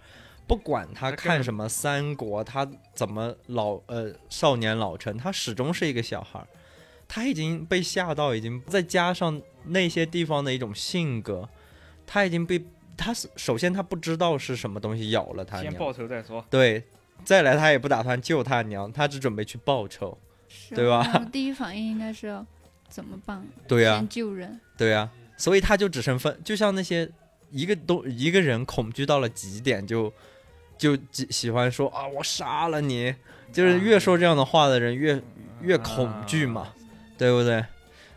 [0.47, 6.47] 不管他看什么三国，他怎么老呃少年老成，他始终是一个小孩儿。
[7.07, 11.47] 他已经被吓到，已经再加上那些地方的一种性格，
[12.07, 12.65] 他已经被
[12.97, 16.43] 他首先他不知道是什么东西咬了他，先报仇再说。
[16.49, 16.83] 对，
[17.23, 20.17] 再来他也不打算救他娘，他只准备去报仇。
[20.47, 22.43] 是对吧第一反应应该是
[22.87, 23.45] 怎么办？
[23.67, 24.59] 对呀、先救人。
[24.77, 27.09] 对啊，所以他就只剩分，就像那些
[27.51, 30.11] 一个都一个人恐惧到了极点，就
[30.77, 33.13] 就喜喜欢说啊，我杀了你，
[33.51, 35.21] 就是越说这样的话的人越
[35.61, 36.73] 越恐惧嘛，
[37.17, 37.65] 对不对？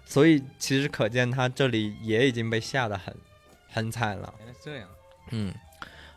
[0.04, 3.14] 所以其实可见他这里也已经被吓得很
[3.68, 4.32] 很惨了。
[4.38, 4.88] 原来是这样，
[5.30, 5.52] 嗯，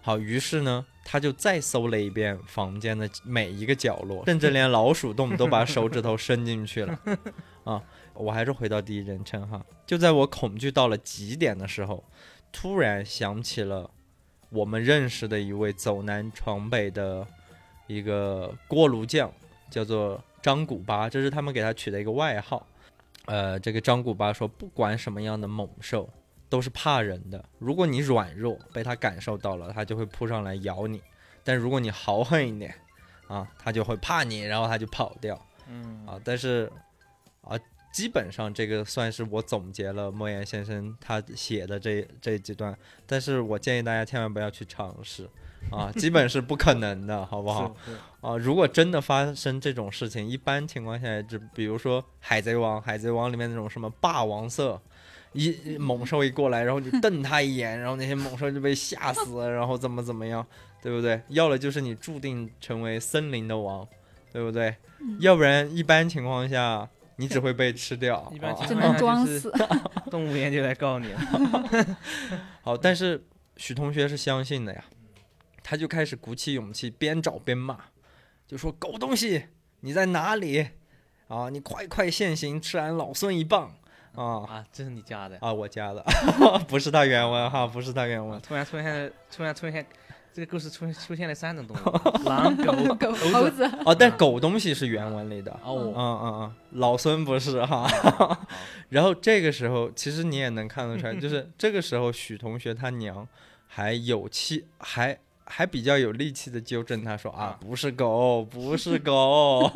[0.01, 6.97] 好，于是呢，他就再搜了一遍房间的每一个角落， 甚至连老鼠洞都把手指头伸进去了。
[7.65, 9.61] 啊，我还是回到第一人称哈。
[9.85, 12.01] 就在我恐惧到了极点的时候，
[12.49, 13.91] 突然想起了
[14.51, 17.27] 我们认识的一位走南闯北的
[17.87, 19.29] 一个锅炉匠，
[19.69, 22.65] 叫做张古巴，这是他们给他取的一个外号。
[23.25, 26.09] 呃，这个张古巴说，不管什么样的猛兽，
[26.51, 27.43] 都是怕人的。
[27.57, 30.99] 如果你软弱，被他感受到了，他就会扑上来咬你；
[31.45, 32.75] 但如果你豪横一点，
[33.27, 36.19] 啊，他就会怕你，然后他就跑掉嗯啊。
[36.25, 36.69] 但是
[37.41, 37.57] 啊，
[37.93, 45.29] 基本上这个算是我总结了莫言先生他写的这这几段，但是我建议大家千万不要去尝试
[45.71, 47.73] 啊， 基本是不可能的，好不好？
[48.19, 54.81] 啊，如果真的发生这种事情，一般情况下，就比如说《海贼王》，《海贼王》里面那种什么霸王色，
[55.33, 60.45] 一一猛兽一过来，然后你瞪他一眼，然后那些猛兽就被吓死了，然后怎么怎么样，
[60.81, 61.21] 对不对？
[61.29, 63.87] 要了就是你注定成为森林的王，
[64.31, 64.75] 对不对？
[64.99, 68.29] 嗯要不然一般情况下你只会被吃掉。
[68.35, 69.51] 一般啊只情况能装就是死。
[70.11, 71.97] 动物园就来告你了。
[72.61, 73.23] 好，但是
[73.57, 74.83] 许同学是相信的呀，
[75.63, 77.77] 他就开始鼓起勇气，边找边骂，
[78.47, 79.45] 就说：“狗东西，
[79.79, 80.67] 你在哪里？
[81.27, 83.75] 啊，你快快现形，吃俺老孙一棒！”
[84.15, 85.37] 啊啊，这是你加的。
[85.41, 86.03] 啊，我加的，
[86.67, 88.41] 不是他原文哈，不是他原啊文。
[88.41, 89.85] 突然出现了，突然出现，
[90.33, 93.63] 这个故事出出现了三种动物：狼、狗、狗猴猴子。
[93.85, 95.51] 哦，但狗东西是原文里的。
[95.63, 97.87] 嗯哦，嗯嗯嗯，老孙不是哈。
[98.17, 98.45] 好
[98.89, 103.27] 然后这个时候，其实你也能看得出来，就是 这个时候许同学他娘
[103.67, 109.69] 还有气，还还比较有力气的纠正他说啊啊，不是狗，不是狗，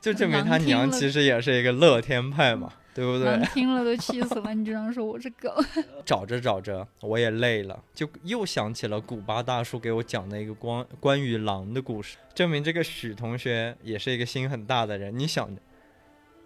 [0.00, 3.46] 就证明他娘其实也是一个乐天派嘛，对不狼对？
[3.48, 5.50] 听了都气死了，你居然说我是狗？
[6.06, 15.18] 找着找着，我也累了，就又想起了古巴大叔给我讲的一个关关于狼的故事，证明这个许同学也是一个心很大的人。
[15.18, 15.50] 你想，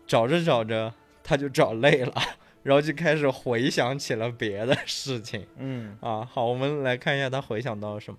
[0.06, 2.14] 找着找着他就找累了，
[2.62, 5.46] 然后就开始回想起了别的事情。
[5.58, 8.18] 嗯啊，好，我们来看一下他回想到了什么。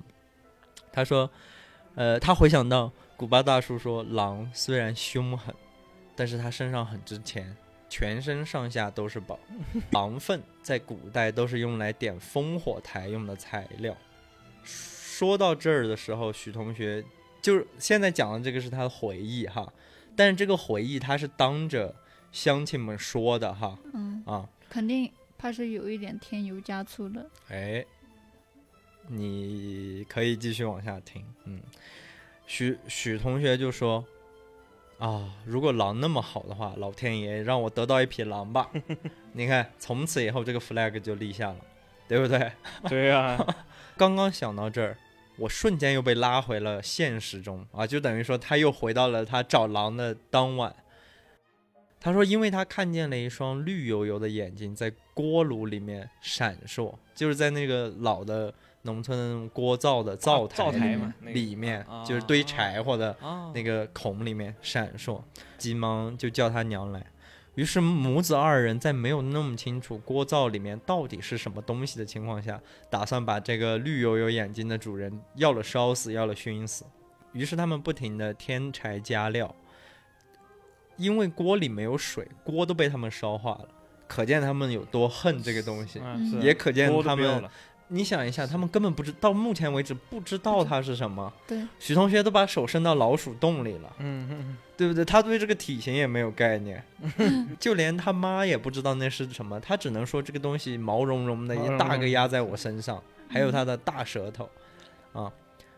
[0.91, 1.29] 他说，
[1.95, 5.53] 呃，他回想到古巴大叔说，狼虽然凶狠，
[6.15, 7.55] 但是他身上很值钱，
[7.89, 9.39] 全身上下都是宝。
[9.91, 13.97] 狼粪在古代都是用来点烽火台用的材料。
[14.63, 17.03] 说到这儿的时候，许同学
[17.41, 19.73] 就是现在讲的这个是他的回忆哈，
[20.15, 21.93] 但是这个回忆他是当着
[22.31, 27.29] 乡亲们说的哈嗯，啊，肯定怕是有一点添油加醋的。
[27.49, 27.83] 哎，
[29.07, 31.25] 你可以继续往下听。
[31.45, 31.59] 嗯，
[32.45, 34.05] 许许同学就说
[34.99, 38.69] ：“啊，如果狼那么好的话，老天爷让我得到一匹狼吧。
[39.31, 41.57] 你看，从此以后这个 flag 就立下了，
[42.07, 42.51] 对不对？
[42.89, 43.37] 对呀、
[43.95, 44.97] 刚刚想到这儿，
[45.37, 50.75] 我瞬间又被拉回了现实中啊，就等于说他又回到了他找狼的当晚。
[52.01, 65.21] 他说，因为他看见了一双绿油油的眼睛在锅炉里面闪烁，就是在那个老的农村的那种锅灶的灶台灶台嗯嘛，里面，啊就是堆柴火的啊，那个孔里面闪烁，
[65.57, 67.05] 急忙就叫他娘来。
[67.55, 76.85] 于是母子二人在没有弄清楚锅灶里面到底是什么东西的情况下，打算把这个绿油油眼睛的主人要了烧死，要了熏死。
[77.33, 79.53] 于是他们不停的添柴加料，
[80.95, 83.67] 因为锅里没有水，锅都被他们烧化了，
[84.07, 86.01] 可见他们有多恨这个东西，
[86.41, 87.43] 也可见他们。
[87.89, 91.31] 你想一下，他们根本不知到目前为止不知道它是什么。
[91.47, 93.93] 对，许同学都把手伸到老鼠洞里了。
[93.99, 95.03] 嗯嗯对不对？
[95.03, 96.81] 他对这个体型也没有概念，
[97.59, 104.49] 就连他妈也不知道那是什么，他只能说这个东西毛茸茸的，一大个压在我身上，还有他的大舌头，
[105.11, 105.29] 啊，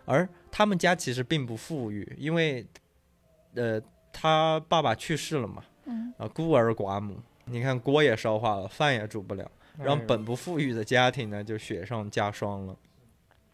[0.06, 2.64] 而他们家其实并不富裕，因为，
[3.56, 3.82] 呃，
[4.14, 9.50] 他爸爸去世了嘛，嗯啊，孤儿寡母，你看锅也烧化了，饭也煮不了。
[9.78, 12.76] 嗯，让本不富裕的家庭呢就雪上加霜了。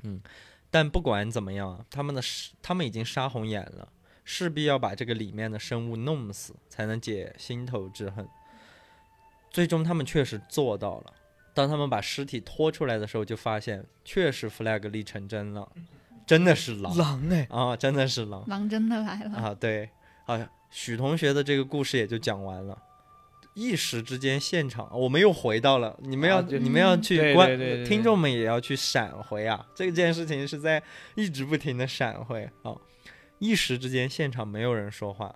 [0.03, 0.21] 嗯，
[0.69, 3.87] 但不管怎么样啊，他们的杀他们已经杀红眼了，
[4.23, 8.27] 势必要把这个里面的生物弄死，才能解心头之恨。
[9.49, 11.13] 最终他们确实做到了。
[11.53, 15.67] 当他们把尸体拖出来的时候，就发现确实 flag 立成真了，
[16.27, 18.47] 真的是狼狼哎，啊，真的是狼。
[18.47, 19.37] 狼真的来了。
[19.37, 19.89] 啊，对，
[20.25, 22.77] 好啊，许同学的这个故事也就讲完了。
[23.57, 29.65] 一时之间，现场我们又回到了，你们要、啊你们要去观，对对对听众们也要去闪回啊！
[29.73, 30.81] 这件事情是在
[31.15, 32.77] 一直不停的闪回啊。
[33.39, 35.35] 一时之间，现场没有人说话，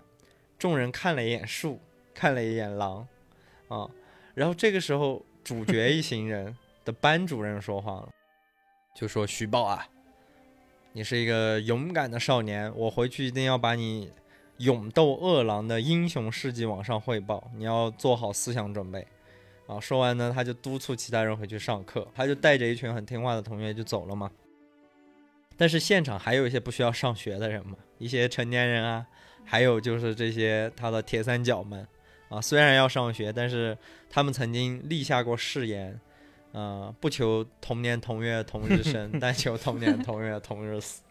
[0.60, 1.82] 众人看了一眼树，
[2.14, 3.08] 看了一眼狼，
[3.70, 3.90] 啊，
[4.36, 6.56] 然后这个时候，主角一行人
[6.86, 8.10] 的班主任说话了，
[8.96, 9.88] 就说：“徐豹啊，
[10.94, 14.12] 你是一个勇敢的少年，我回去一定要把你
[14.62, 19.06] 勇斗恶狼的英雄事迹往上汇报，你要做好思想准备。”
[19.68, 24.30] 啊，说完呢，他就督促其他人回去上课，他就带着一群很听话的同学就走了嘛。
[25.56, 29.06] 但是现场还有一些不需要上学的人嘛，一些成年人啊，
[29.46, 31.88] 还有就是这些他的铁三角们
[32.30, 33.78] 啊，虽然要上学，但是
[34.10, 35.98] 他们曾经立下过誓言，
[36.52, 41.02] 呃，不求同年同月同日生， 但求同年同月同日死。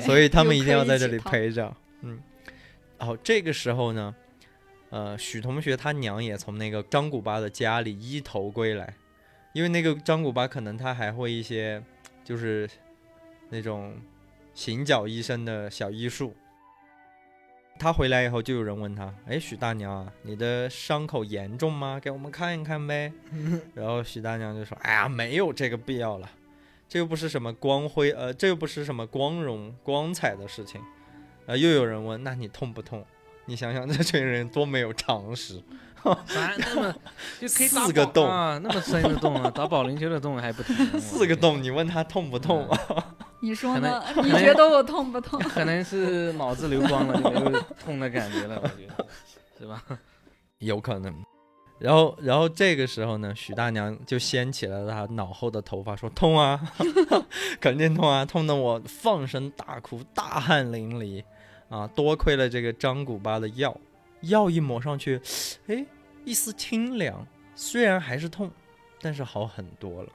[0.00, 1.72] 所以他们一定要在这里陪着。
[2.00, 2.18] 嗯，
[2.98, 4.14] 好，这个时候呢，
[4.90, 8.94] 呃，许同学他娘也从那个张古巴的家里一头归来，
[9.52, 11.82] 因为那个张古巴可能他还会一些
[12.24, 12.68] 就是
[13.50, 13.94] 那种
[14.54, 16.34] 行脚医生的小医术。
[17.78, 22.00] 他回来以后，就有人问他：“哎，许大娘啊，你的伤口严重吗？
[22.02, 23.12] 给我们看一看呗。
[23.74, 26.30] ”然后许大娘就说：“哎呀，没有这个必要了。”
[26.88, 30.80] 这又不是什么光辉，呃，这又不是什么光荣光彩的事情，
[31.46, 33.04] 呃，又有人问，那你痛不痛？
[33.46, 35.62] 你想想， 这群人多没有常识，
[36.26, 36.94] 啥那么
[37.40, 43.14] 就可以打四个洞啊，那么深的洞啊，打保龄球的洞还不疼， 四个洞，你问他痛不痛啊？
[43.40, 44.02] 你说呢？
[44.24, 45.38] 你觉得我痛不痛？
[45.40, 49.06] 可能是脑子流光了，就没有痛的感觉了，我觉得
[49.58, 49.82] 是吧？
[50.58, 51.14] 有可能。
[51.78, 56.58] 然后，然后这个时候呢，许大娘就掀起了她脑后的头发，说：“痛啊，
[57.60, 61.22] 肯定痛啊，痛得我放声大哭，大汗淋漓
[61.68, 61.86] 啊！
[61.94, 63.76] 多亏了这个张古巴的药，
[64.22, 65.20] 药一抹上去，
[65.66, 65.84] 哎，
[66.24, 68.50] 一丝清凉，虽然还是痛，
[69.00, 70.08] 但是好很多了。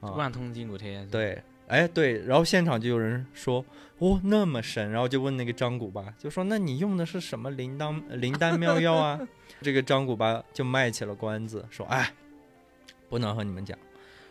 [0.00, 3.64] 啊，万通筋骨贴，对，哎对，然后现场就有人说，
[3.98, 9.20] 哦那么神，然后就问那个张古巴，就说那你用的是什么灵丹灵丹妙药啊？
[9.62, 12.12] 这个张古巴就卖起了关子，说哎，
[13.08, 13.78] 不能和你们讲，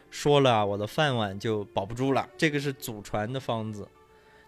[0.09, 2.27] 说了啊，我的饭碗就保不住了。
[2.37, 3.87] 这个是祖传的方子，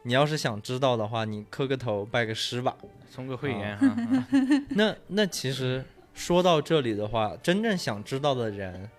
[0.04, 2.76] 你要是想知道的话，你磕个头拜个师吧。
[3.14, 3.88] 充个会员哈。
[3.88, 4.28] 啊
[4.72, 8.90] 那那其实说到这里的话，真正想知道的人，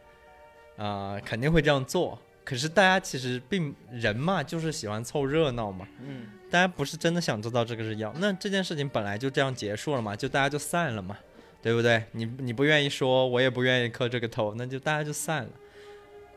[0.76, 2.18] 啊、肯定会这样做。
[2.44, 5.88] 可是大家其实并人嘛，就是喜欢凑热闹嘛。
[6.00, 11.16] 嗯，大家不是真的想知道这个是药，那这件事情本来就这样结束了嘛，就大家就散了嘛，
[11.62, 12.04] 对不对？
[12.12, 15.50] 你你不愿意说，我也不愿意磕这个头，那就大家就散了。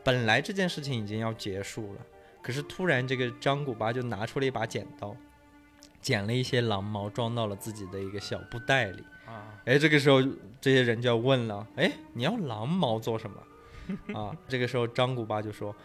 [0.02, 2.00] 本来这件事情已经要结束了，
[2.48, 5.14] 可是突然这个张古巴就拿出了一把剪刀，
[6.00, 9.04] 剪了一些狼毛装到了自己的一个小布袋里。
[9.26, 10.22] 啊，哎，这个时候
[10.58, 14.16] 这些人就要问了，哎，你要狼毛做什么？
[14.18, 15.76] 啊，这个时候张古巴就说，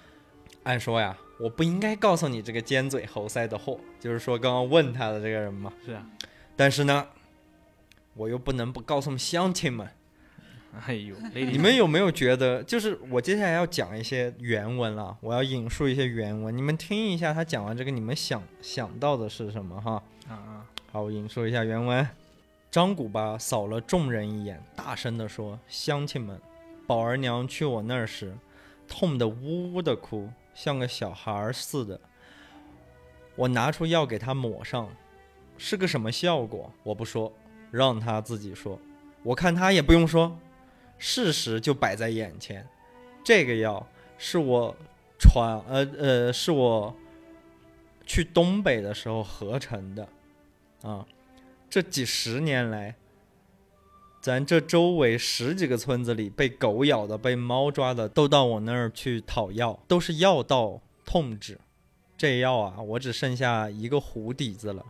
[0.63, 5.73] 按说呀，我不应该告诉你这个尖嘴猴腮的货，就是说刚刚问他的这个人嘛。
[5.83, 6.05] 是啊，
[6.55, 7.05] 但是呢，
[8.13, 9.85] 我又不能不告诉乡亲们，
[10.85, 20.01] 哎呦， 你们有没有觉得，就是我接下来要讲一些原文了，我要引述一些原文，你们听一下他讲完这个，你们想想到的是什么哈？
[20.27, 22.07] 啊啊，好，我引述一下原文。
[22.71, 26.41] 张古巴扫了众人一眼，大声地说：“乡亲们，
[26.87, 28.35] 宝儿娘去我那儿时，
[28.87, 32.01] 痛得呜呜的哭，像个小孩儿似的。
[33.35, 34.89] 我拿出药给他抹上，
[35.55, 36.71] 是个什么效果？
[36.81, 37.31] 我不说，
[37.69, 38.79] 让他自己说。
[39.21, 40.35] 我看他也不用说，
[41.05, 42.65] 事实就摆在眼前。
[43.25, 43.85] 这个药
[44.17, 44.73] 是我
[45.19, 46.95] 传，呃呃，是我
[48.05, 50.07] 去东北的时候合成的，
[50.81, 51.05] 啊。”
[51.69, 52.95] 这几十年来，
[54.21, 61.59] 咱这周围十几个村子里被狗咬的、被猫抓的，都到我那儿去讨药，都是药到痛止。
[62.15, 64.85] 这药啊，我只剩下一个糊底子了，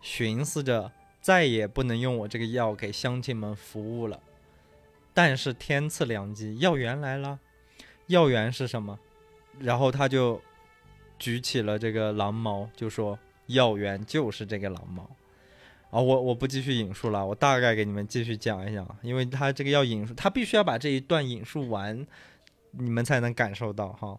[0.00, 4.18] 寻思着再也不能用我这个药给乡亲们服务了。
[5.12, 7.38] 但是天赐良机，药源来了。
[8.06, 8.98] 药源是什么？
[9.58, 10.40] 然后他就
[11.18, 15.02] 举起了这个狼毛，就说药源就是这个狼毛。
[15.90, 22.06] 啊，我我不继续引述了，我大概给你们继续讲一讲，因为他这个要引述，他必须要把这一段引述完，
[22.70, 24.18] 你们才能感受到哈。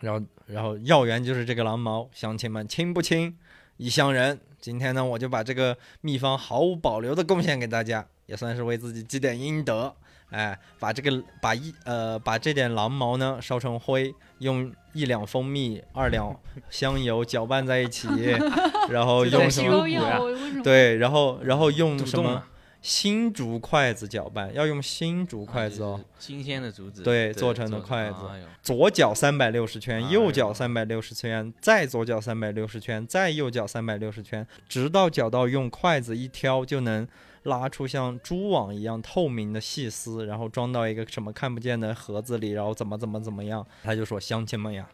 [0.00, 3.38] 然后，然后药源就是这个狼毛，乡亲们亲不亲？
[3.76, 9.94] 异乡人，今天呢，我就把这个秘方毫无保留的贡献给大家，也算是为自己积点阴德。
[10.30, 16.36] 哎，把这个把一呃把这点狼毛呢烧成灰，用一两蜂蜜、二两
[16.68, 18.08] 香油搅拌在一起，
[18.90, 20.62] 然后用什么？
[20.64, 22.42] 对，然后然后用什么
[22.82, 37.06] 新竹筷子搅拌，要用新竹筷子哦。，新鲜的竹子，对做成的筷子哎左脚三百六十圈，哎右脚三百六十圈，再左脚三百六十圈，再右脚三百六十圈，直到搅到用筷子一挑就能
[37.46, 43.66] 拉出像蛛网一样透明的细丝，然后装到一个什么看不见的盒子里，然后怎么怎么怎么样。
[43.82, 44.86] 他就说：“乡亲们呀，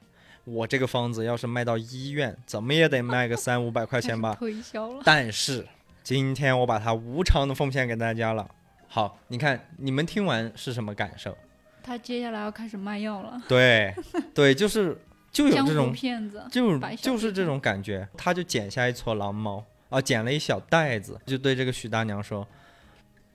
[0.44, 5.02] 我这个方子要是卖到医院，怎么也得卖个三五百块钱吧。”推销了。
[5.04, 5.66] 但是
[6.02, 8.48] 今天我把它无偿的奉献给大家了。
[8.86, 11.36] 好，你看你们听完是什么感受？
[11.82, 13.94] 他接下来要开始卖药了，对，
[14.34, 14.96] 对，就是
[15.32, 16.44] 就有这种，骗子。
[16.50, 18.06] 就就是这种感觉。
[18.16, 22.48] 他就剪下一撮狼毛啊，捡了一小袋子，就对这个许大娘说：“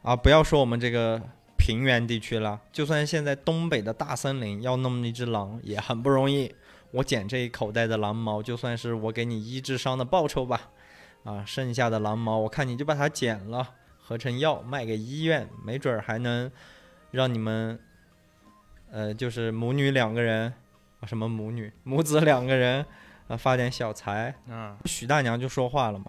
[0.01, 1.21] 啊，不要说我们这个
[1.55, 6.55] 平原地区了，就算现在东北的大森林要弄一只狼也很不容易。
[6.89, 10.71] 我捡这一口袋的狼毛，就算是我给你医治伤的报酬吧。
[11.23, 16.49] 啊，剩下的狼毛，我看你就把它剪了，合成药卖给医院，没准儿还能
[17.11, 17.77] 让你们，
[18.89, 20.53] 呃，就是母女两个人，
[21.01, 22.85] 啊，什么母女，母子两个人，
[23.27, 24.33] 啊，发点小财。
[24.47, 26.05] 嗯，许大娘就说话了嘛，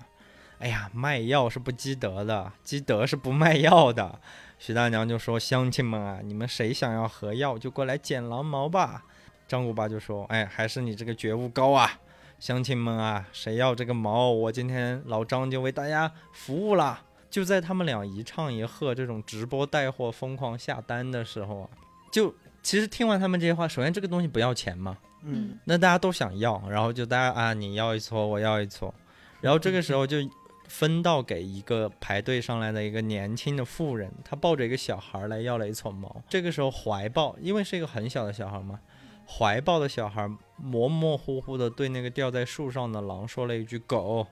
[0.59, 4.21] 哎呀，卖药是不积德的，积德是不卖药的。
[4.59, 9.05] 徐大娘就说：“乡亲们啊，你们谁想要合药，就过来捡狼毛吧。”
[9.47, 12.01] 张古巴就说：“哎，还是你这个觉悟高啊，
[12.41, 21.69] 乡亲们啊，谁要这个毛，我今天老张就为大家服务啦。”就在他们俩一唱一和，这种直播带货疯狂下单的时候啊，
[22.11, 28.93] 就其实听完他们这些话，首先这个东西不要钱嘛，嗯，那大家都想要，然后就大家啊，你要一撮，我要一撮，
[29.43, 30.17] 然后这个时候就
[30.69, 36.23] 分到给一个排队上来的一个年轻的妇人，她抱着一个小孩来要了一撮毛。
[36.29, 38.79] 这个时候怀抱，因为是一个很小的小孩嘛，
[39.27, 44.27] 怀抱的小孩模模糊糊的对那个吊在树上的狼说了一句“狗，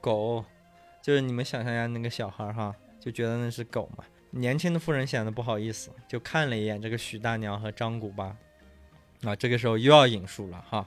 [0.00, 0.44] 狗”，
[1.02, 4.04] 就是你们想象一下那个小孩哈，就觉得那是狗嘛。
[4.32, 8.36] 年轻的妇人显得不好意思，就看了一眼这个许大娘和张古巴，
[9.24, 10.86] 啊，这个时候又要引述了哈，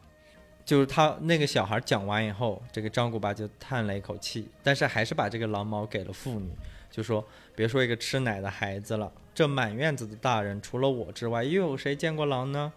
[0.66, 6.50] 就是他那个小孩讲完以后，这个张古巴就叹了一口气，但是还是把这个狼毛给了妇女，
[6.90, 12.72] 就说别说一个吃奶的孩子了，这满院子的大人除了我之外，又有谁见过狼呢？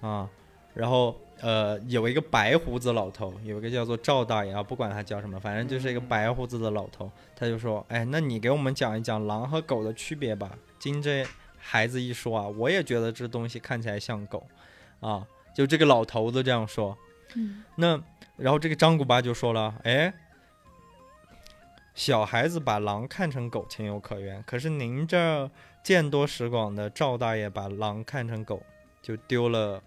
[0.00, 0.30] 啊，
[0.72, 10.56] 然后呃有一个白胡子老头，有一个叫做赵大爷啊，不管他叫什么，反正就是一个白胡子的老头，他就说，哎，那你给我们讲一讲狼和狗的区别吧。
[10.78, 11.26] 经这
[11.58, 14.46] 孩子一说啊，我也觉得这东西看起来像狗，
[15.00, 16.96] 啊，就这个老头子这样说。
[17.34, 18.00] 嗯那
[18.36, 20.12] 然后这个张古巴就说了，哎，
[21.94, 25.50] 小孩子把狼看成狗情有可原，可是您这
[25.82, 28.62] 见多识广的赵大爷把狼看成狗，
[29.02, 29.82] 就丢了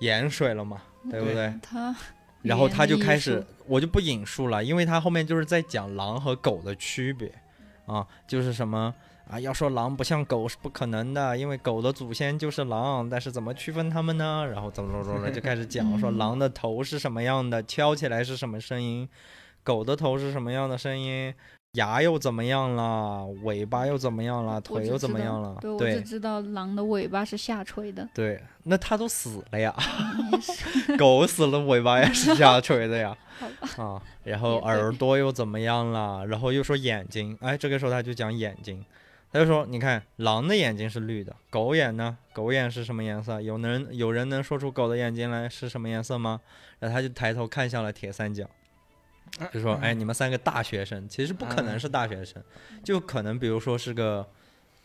[0.00, 1.52] 盐水了嘛，对不对？
[1.62, 1.94] 他
[2.42, 7.32] 然后他就开始我就不引述了，因为他后面就是在讲狼和狗的区别
[7.86, 8.94] 啊，就是什么
[9.28, 14.46] 啊，要说狼不像狗是不可能的，因为狗的祖先就是狼，但是怎么区分它们呢？
[14.52, 19.08] 然后怎么怎么怎么就开始讲说嗯狼的头是什么样的，敲起来是什么声音，
[19.62, 21.34] 狗的头是什么样的声音，
[21.72, 25.56] 牙又怎么样了，尾巴又怎么样了，腿又怎么样了？
[25.60, 29.74] 对，我对只知道狼的尾巴是下垂的，对，那它都死了呀。
[30.98, 33.16] 狗死了，尾巴也是下垂的呀。
[33.40, 33.82] 好吧？
[33.82, 36.24] 啊，然后耳朵又怎么样了？
[36.26, 38.84] 然后又说眼睛，哎，这个时候他就讲眼睛，
[39.34, 42.16] 他就说，你看狼的眼睛是绿的，狗眼呢？
[42.32, 43.40] 狗眼是什么颜色？
[43.40, 46.40] 有人有人能说出狗的眼睛来是什么颜色吗？
[46.78, 48.48] 然后他就抬头看向了铁三角，
[49.52, 52.40] 就说，哎，你们三个大学生，其实不可能是大学生，
[52.84, 54.24] 就可能比如说是个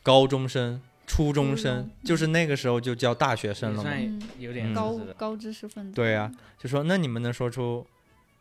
[0.01, 3.85] 高中生、初中生，就是那个时候就叫大学生了
[4.39, 4.99] 有点嗯高。
[5.15, 5.93] 高知识分子。
[5.93, 7.85] 对呀、就说那你们能说出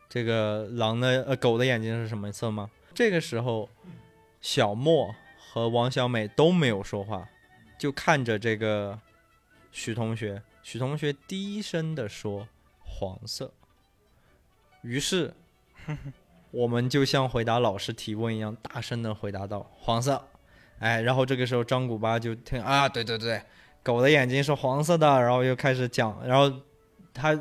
[0.09, 2.67] 这个狼的呃狗的眼睛是什么色吗？
[2.95, 3.69] 这个时候，
[4.41, 5.13] 小莫
[5.51, 7.27] 和王小美都没有说话，
[7.79, 8.99] 就看着这个
[9.71, 10.43] 许同学。
[10.61, 12.47] 许同学低声的说
[12.85, 13.51] ：“黄色。”
[14.83, 15.33] 于是，
[16.51, 20.27] 我们就像回答老师提问一样，大声的回答道：“黄色。”
[20.77, 23.41] 哎，然后这个时候张古巴就听啊，对对对，
[23.81, 26.61] 狗的眼睛是黄色的，然后又开始讲，然后
[27.13, 27.37] 他，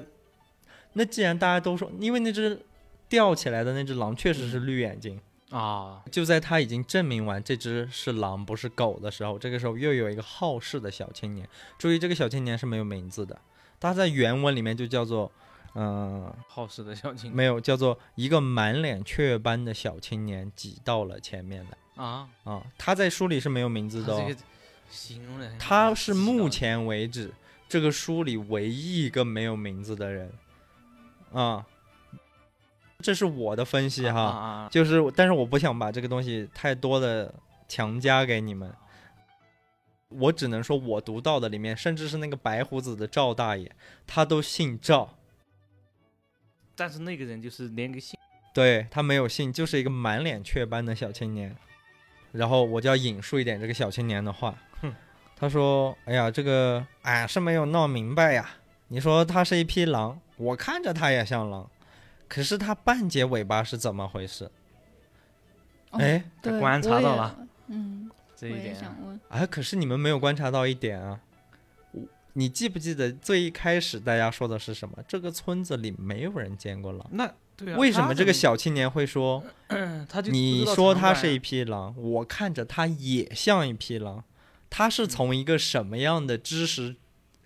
[0.95, 2.65] 那既然大家都说，因为那只
[3.09, 5.21] 吊起来的那只狼确实是绿眼睛，
[5.51, 13.41] 啊，就在他已经证明完这只是狼不是狗的时候，这个时候又有一个好事的小青年，注意这个小青年是没有名字的，
[13.81, 15.33] 他在原文里面就叫做，
[15.75, 24.19] 嗯、好事的小青没有叫做一个满脸雀斑的小青年挤到了前面来啊，啊，他在书里是没有名字的、哦。
[24.21, 24.41] 他这，个
[24.91, 27.33] 形容的，他是目前为止
[27.69, 30.31] 这个书里唯一一个没有名字的人，
[31.33, 31.65] 啊，
[33.03, 37.33] 这是我的分析哈，啊啊就是但是我不想把这个东西太多的
[37.69, 38.75] 强加给你们，
[40.09, 43.71] 我只能说我读到的里面，甚至是那个白胡子的赵大爷，
[44.07, 45.17] 他都姓赵，
[46.75, 48.19] 但是那个人就是连个姓。
[48.53, 51.55] 对他没有姓，就是一个满脸雀斑的小青年。
[52.33, 54.59] 然后我就要引述一点这个小青年的话。
[54.83, 54.93] 哼，
[55.37, 58.51] 他说：“哎呀，这个俺是没有闹明白呀。
[58.89, 61.71] 你说他是一匹狼，我看着他也像狼，
[62.29, 64.51] 可是它半截尾巴是怎么回事？
[65.91, 68.95] 哦哎他，观察到了，嗯，这一点啊，
[69.31, 71.19] 哎，可是你们没有观察到一点啊。
[71.93, 72.03] 我
[72.35, 74.99] 你记不记得最一开始大家说的是什么？
[75.09, 77.07] 这个村子里没有人见过狼。
[77.13, 79.43] 那对啊，为什么这个小小青年会说？
[80.07, 84.23] 他就你说他是一匹狼，我看着他也像一匹狼。
[84.69, 86.97] 他是从一个什么样的知识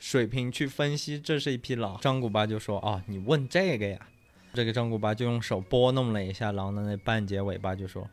[0.00, 1.96] 水平去分析这是一匹狼？
[2.00, 4.08] 张古巴就说：“啊，你问这个呀？”
[4.54, 8.08] 这个张古巴就用手拨弄了一下狼的那半截尾巴，就说：“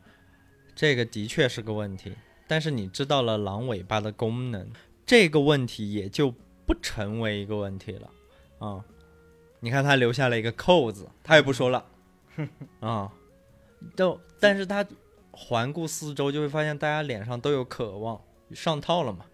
[0.74, 2.14] 这个的确是个问题，
[2.46, 4.68] 但是你知道了狼尾巴的功能，
[5.04, 6.32] 这个问题也就
[6.66, 8.10] 不成为一个问题了。”
[8.58, 8.84] 啊，
[9.60, 11.84] 你看他留下了一个扣子，他也不说了。
[12.80, 13.12] 啊，
[13.94, 14.86] 都，但是他
[15.30, 18.20] 环顾四周，就会发现大家脸上都有渴望，
[18.52, 19.26] 上套了嘛，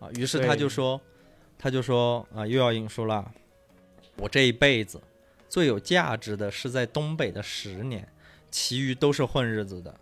[0.00, 1.00] 啊，于是他就说，
[1.58, 3.32] 他就说啊，又要引述了，
[4.16, 5.00] 我这一辈子
[5.52, 8.08] 最有价值的是在东北的十年，
[8.50, 9.94] 其余都是混日子的，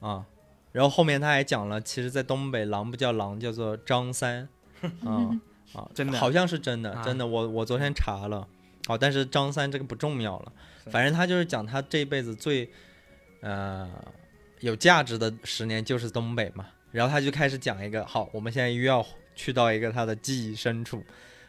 [0.00, 0.24] 啊，
[0.72, 4.48] 然后后面他还讲了，其实，在东北狼不叫狼，叫做张三，
[5.04, 5.38] 啊
[5.74, 8.48] 啊，真的好像是真的，啊真的，我我昨天查了，
[8.86, 10.52] 好，但是张三这个不重要了。
[10.86, 12.66] 反正他就是讲他这一辈子最，
[13.42, 13.90] 呃，
[14.60, 16.66] 有价值的十年就是东北嘛。
[16.90, 19.04] 然后他就开始讲一个，好，我们现在又要
[19.34, 21.04] 去到一个他的记忆深处，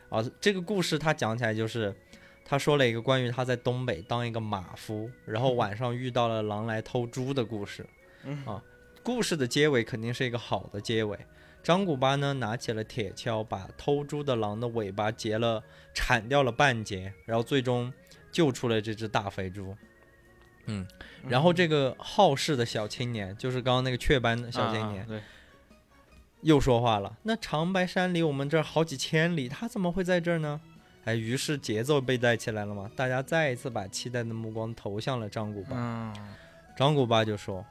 [0.09, 1.95] 啊，这个故事他讲起来就是，
[2.47, 7.83] 他说了一个关于他在东北当一个马夫，然后晚上遇到了狼来偷猪的故事，
[8.45, 8.61] 啊，
[9.01, 11.17] 故事的结尾肯定是一个好的结尾。
[11.63, 15.63] 张古巴呢，拿起了铁锹，把偷猪的狼的尾巴截了，
[15.95, 17.91] 铲掉了半截，然后最终
[18.31, 19.75] 救出了这只大肥猪。
[20.67, 20.87] 嗯，
[21.27, 25.21] 然后这个好事的小青年，就是刚刚那个雀斑的小青年，啊对，
[26.41, 27.17] 又说话了。
[27.23, 30.61] 那长白山离我们这儿好几千里，他怎么会在这儿呢？
[31.05, 35.75] 哎，于是节奏被带起来了嘛，大家再一次把期待的目光投向了张古巴。
[35.75, 36.13] 嗯，
[36.75, 37.63] 张古巴就说：“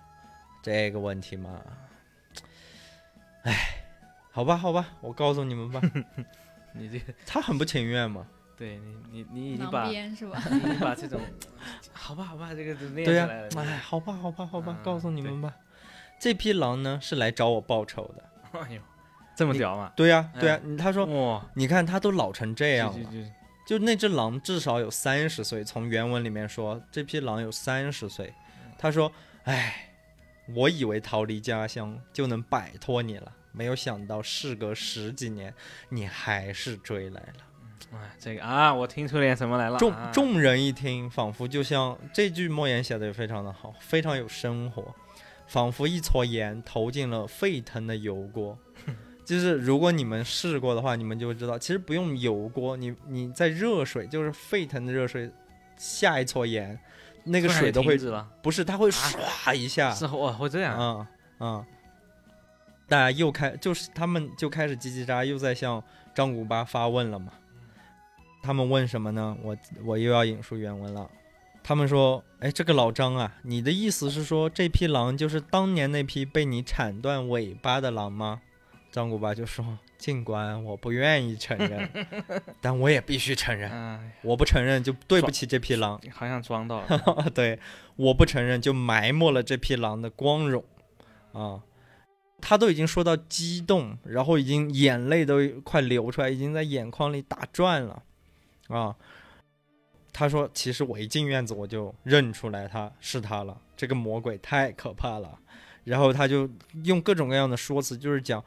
[0.62, 1.60] 这个问题嘛，
[3.42, 3.52] 哎，
[4.30, 5.80] 好吧，好吧，我告诉你们吧。
[6.72, 8.26] 你这个”他很不情愿嘛。
[8.56, 10.40] 对你你你已经囊把鞭是吧？
[10.48, 11.20] 你把这种
[11.92, 13.48] 好吧好吧这个都练对呀、出来了。
[13.72, 15.52] 哎，好吧，好吧，好吧，嗯告诉你们吧，
[16.20, 18.60] 这批狼呢是来找我报仇的。
[18.60, 18.80] 哎呦，
[19.36, 19.92] 这么屌吗？
[19.96, 23.10] 对呀、对呀、哎他说，哇，你看他都老成这样了，
[23.66, 28.32] 就那只狼至少有三十岁，从原文里面说，这匹狼有三十岁。
[28.78, 29.10] 他说
[29.44, 29.90] ：“哎，
[30.54, 35.54] 我以为逃离家乡就能摆脱你了，没有想到事隔十几年，
[35.88, 37.34] 你还是追来了。
[37.94, 39.78] 哎，这个啊，我听出点什么来了。
[39.78, 44.94] 众啊众人一听，仿佛就像这句莫言写的也非常的好，非常有生活，
[45.46, 48.58] 仿佛一撮盐投进了沸腾的油锅。
[49.24, 55.30] 就是如果你们试过的话，你们就会知道，其实不用油锅，你你在热水，就是沸腾的热水
[55.76, 56.78] 下一撮盐，
[57.24, 57.98] 那个水都会
[58.42, 60.78] 不是，它会唰一下，是哇会这样。
[60.78, 61.06] 嗯
[61.40, 61.64] 嗯，
[62.86, 65.82] 大家又开，就是他们就开始叽叽喳，又在向
[66.14, 67.32] 张古巴发问了嘛。
[68.42, 69.36] 他们问什么呢？
[69.42, 71.10] 我我又要引述原文了。
[71.62, 78.42] 他们说：“哎，这个老张啊，你的意思是说这匹狼就是当年那匹被你铲断尾巴的狼吗？”
[78.94, 81.90] 张古巴就说：“尽管我不愿意承认，
[82.62, 87.28] 但我也必须承认，哎，我不承认就对不起这匹狼。”好像装到了。
[87.34, 87.58] 对，
[87.96, 90.62] 我不承认，就埋没了这匹狼的光荣
[91.32, 91.60] 啊！
[92.40, 98.00] 他都已经说到激动，然后已经眼泪都快流出来，已经在眼眶里打转了
[98.68, 98.94] 啊！
[100.12, 105.36] 他说：“其实我一进院子我就认出来他是他了，这个魔鬼太可怕了。”
[105.82, 106.48] 然后他就
[106.84, 108.42] 用各种各样的说辞，就是讲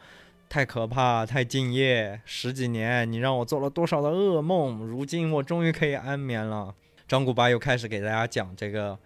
[0.49, 6.73] 太可怕、太敬业，十几年你让我做了多少的噩梦，如今我终于可以安眠了。
[7.07, 8.97] 张古巴又开始给大家讲这个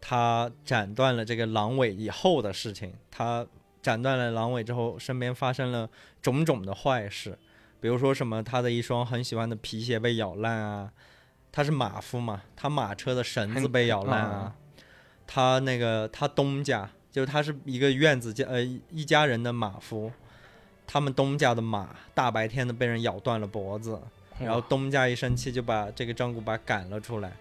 [0.00, 2.92] 他斩断了这个狼尾以后的事情。
[3.10, 3.46] 他
[3.82, 5.88] 斩断了狼尾之后，身边发生了
[6.20, 7.38] 种种的坏事，
[7.80, 10.90] 比如说什么他的一双很喜欢的皮鞋被咬烂啊，
[11.52, 14.54] 他是马夫嘛，他马车的绳子被咬烂啊，
[15.26, 20.10] 他那个他东家就是他是一个院子家呃一家人的马夫，
[20.86, 24.00] 他们东家的马大白天的被人咬断了脖子，
[24.38, 27.32] 然后东家一生气就把这个张古巴赶了出来，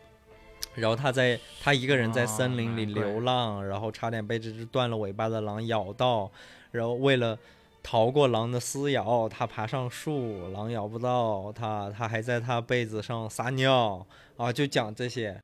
[0.73, 6.31] 然后他在他一个人在森林里流浪，然后差点被这只断了尾巴的狼咬到，
[6.71, 7.37] 然后为了
[7.83, 14.05] 逃过狼的撕咬，他爬上树，狼咬不到他，他还在他被子上撒尿。
[14.37, 15.39] 啊，就讲这些，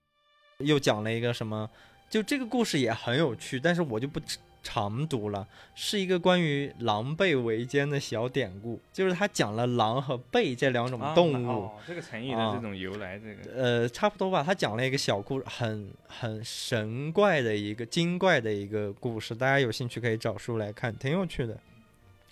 [0.58, 1.70] 又讲了一个什么，
[2.10, 4.20] 就这个故事也很有趣，但是我就不
[4.64, 11.49] 长读了，是一个关于狼狈为奸的小典故，就是他讲了狼和狈这两种啊动物。
[11.49, 14.43] 哦，这个成语的啊这种由来，这个呃，差不多吧。
[14.43, 21.57] 他讲了一个小故事，很很神怪的一个精怪的一个故事，大家有兴趣可以找书来看，挺有趣的。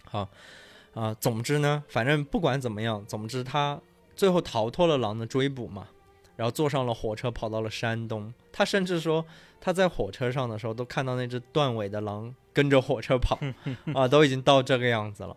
[0.03, 0.27] 好
[0.93, 3.79] 啊，总之呢，反正不管怎么样，总之他
[4.15, 5.87] 最后逃脱了狼的追捕嘛，
[6.39, 8.33] 然后坐上了火车跑到了山东。
[8.49, 9.25] 他甚至说
[9.59, 13.37] 他在火车上的时候都看到那只断尾的狼跟着火车跑
[13.93, 15.35] 啊，都已经到这个样子了。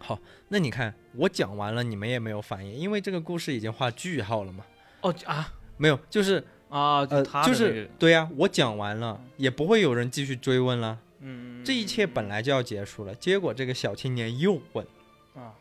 [0.00, 0.18] 好，
[0.48, 4.64] 那你看我讲完了，你们也没有反应，因为这个故事已经画句号了嘛。
[5.02, 10.98] 哦啊没有，就是啊，呃，就是对呀、我讲完了，也不会有人继续追问了。
[11.20, 14.86] 嗯，这一切本来就要结束了，结果这个小青年又问，
[15.34, 15.54] 啊，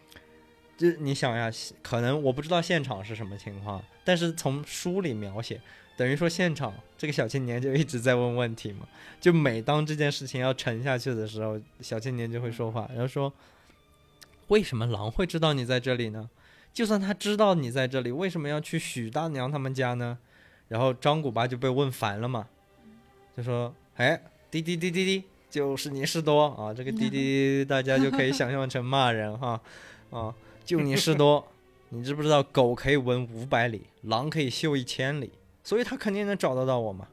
[0.78, 5.60] 这你想一下，可能我不知道现场是什么情况，但是从书里描写，
[5.98, 8.88] 等于说现场这个小青年就一直在问问题嘛。
[9.20, 13.34] 就每当这件事情要沉下去的时候，小青年就会说话，然后说
[14.50, 16.30] ：“为什么狼会知道你在这里呢？
[16.72, 20.18] 就算他知道你在这里，为什么要去许大娘他们家呢？”
[20.70, 22.48] 然后张古巴就被问烦了嘛，
[23.36, 26.74] 就说：“哎，滴滴滴滴滴，就是你事多啊！
[26.74, 29.60] 这个滴滴 大家就可以想象成骂人哈，
[30.12, 31.48] 啊，就你事多。
[31.90, 35.32] 你知不知道狗可以闻五百里，狼可以嗅一千里，
[35.64, 37.08] 所以它肯定能找得到我嘛。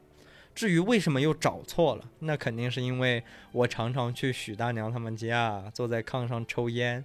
[0.55, 7.03] 至于为什么又找错了，那肯定是因为我常常去许大娘他们家，坐在炕上抽烟，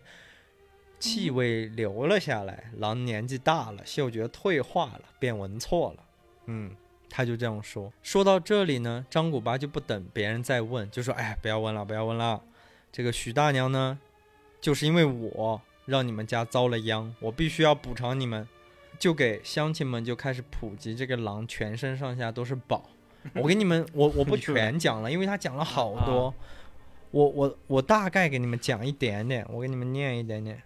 [0.99, 2.71] 气味留了下来。
[2.77, 6.05] 狼年纪大了，嗅觉退化了，便闻错了。
[6.47, 6.75] 嗯，
[7.09, 7.91] 他就这样说。
[8.03, 12.43] 说到这里呢，张古巴就不等别人再问，就说：“哎，不要问了，不要问了。
[12.93, 13.99] 这个许大娘呢，
[14.61, 18.47] 就是因为我让你们家遭了殃，我必须要补偿你们。”
[18.99, 22.91] 就给乡亲们就开始普及这个狼全身上下都是宝。
[23.35, 26.35] 我给你们，我我不全讲了， 因为他讲了好多。
[27.13, 30.61] 我我我大概给你们讲一点点，我给你们念一点点。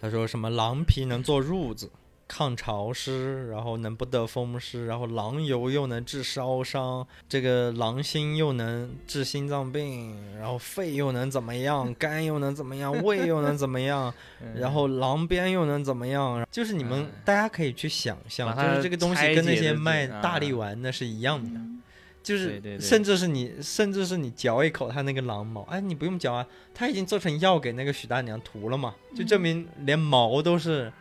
[0.00, 1.90] 他说什么狼皮能做褥子，
[2.28, 14.12] 抗潮湿，然后能不得风湿，然后狼油又能治烧伤，这个狼心又能治心脏病，然后肺又能怎么样， 肝又能怎么样，胃又能怎么样，
[14.42, 16.46] 嗯然后狼鞭又能怎么样？
[16.50, 21.50] 就是你们嗯大家可以去想象，就是这个东西跟那些卖啊大力丸的是一样的。
[21.58, 21.72] 嗯
[22.26, 30.92] 就是甚至是你，甚至是你嚼一口它那个狼毛，哎，你不用嚼啊，它已经做成药给那个许大娘涂了嘛，就证嗯明连毛都是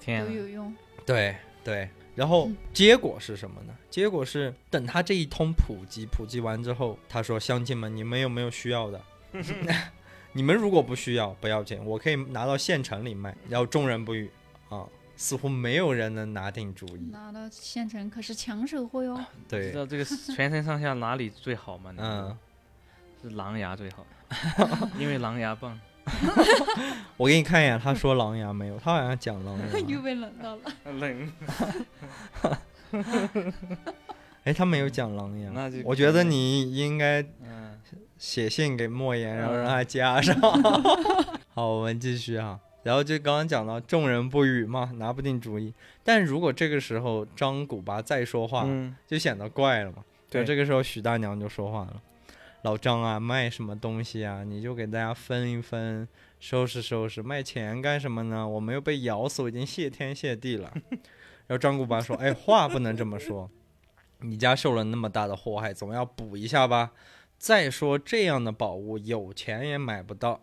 [0.00, 0.74] 天啊，都有用。
[1.04, 1.88] 对对。
[2.14, 3.72] 然后嗯结果是什么呢？
[3.88, 9.00] 结果是等他这一通普及，普及完之后，他说：“乡亲们，你们有没有需要的？
[10.32, 14.28] 你们如果不需要，不要紧，我可以拿到县城里卖。”然后众人不语
[14.68, 14.84] 啊，
[15.16, 17.08] 似乎没有人能拿定主意。
[17.12, 19.24] 拿到县城可是抢手货哟。
[19.48, 21.94] 对知，道这个全身上下哪里最好吗？
[21.98, 22.36] 嗯，
[23.22, 24.04] 是狼牙最好，
[24.98, 25.78] 因为狼牙棒。
[27.16, 29.78] 我给你看一眼，他说狼牙没有，他好像讲狼牙。
[29.86, 30.62] 又被冷到了。
[30.98, 31.32] 冷，
[34.44, 37.78] 哎，他没有讲狼牙，那就我觉得你应该嗯，
[38.16, 40.34] 写信给莫言，然后嗯让他加上。
[41.54, 42.58] 好，我们继续啊。
[42.84, 45.74] 然后就刚刚讲到众人不语嘛，拿不定主意。
[46.02, 49.98] 但如果这个时候张古巴再说话，嗯，就显得怪了嘛。
[50.30, 52.00] 对这个时候许大娘就说话了
[52.62, 54.42] ：“老张啊，卖什么东西啊？
[54.44, 56.08] 你就给大家分一分，
[56.40, 57.22] 收拾收拾。
[57.22, 58.46] 卖钱干什么呢？
[58.46, 60.72] 我们又被咬死，我已经谢天谢地了。
[61.46, 63.48] ”然后张古巴说：“哎，话不能这么说，
[64.20, 66.90] 你家受了那么大的祸害，总要补一下吧。
[67.38, 70.40] 再说这样的宝物，有钱也买不到。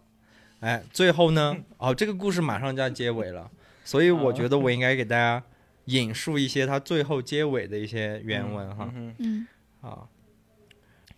[0.62, 3.52] 哎，最后呢， 哦，这个故事马上就要结尾了，
[3.84, 5.44] 所以我觉得我应该给大家
[5.86, 8.90] 引述一些他最后结尾的一些原文哈。
[8.96, 9.48] 嗯嗯，
[9.82, 10.08] 啊，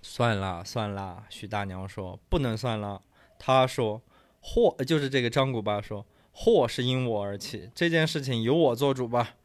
[0.09, 3.01] 算了算了，许大娘说不能算了。
[3.37, 4.01] 她说
[4.39, 9.35] 祸就是这个张古巴说祸是因我而起，这件事情由我做主吧。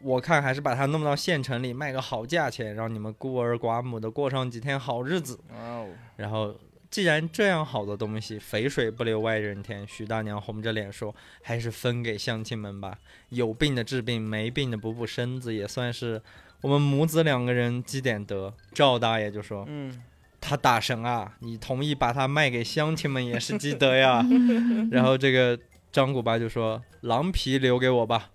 [0.00, 5.38] 我看还是把它弄到县城里卖个好价钱，让你们孤儿寡母的过上几天好日子。
[5.50, 6.54] 哇哦，然后，
[6.90, 12.98] 既然这样好的东西，肥水不流外人田，许大娘红着脸说：“还是分给乡亲们吧。
[13.28, 16.22] 有病的治病，没病的补补身子，也算是
[16.60, 20.02] 我们母子两个人积点德。”赵大爷就说嗯
[20.40, 24.24] ，：“他大神啊，你同意把他卖给乡亲们也是积德呀。
[24.90, 25.58] ”然后这个
[25.90, 28.30] 张古巴就说：“狼皮留给我吧。”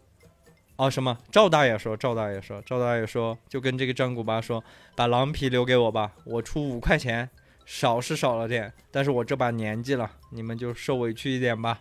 [0.75, 1.15] 哦，什么？
[1.31, 4.61] 赵大爷说，赵大爷说，赵大爷说，就跟这个张古巴说，
[4.95, 7.29] 把狼皮留给我吧，我出五块钱，
[7.63, 11.79] 少是少了点，但是我这把年纪了，你们就受委屈一点吧。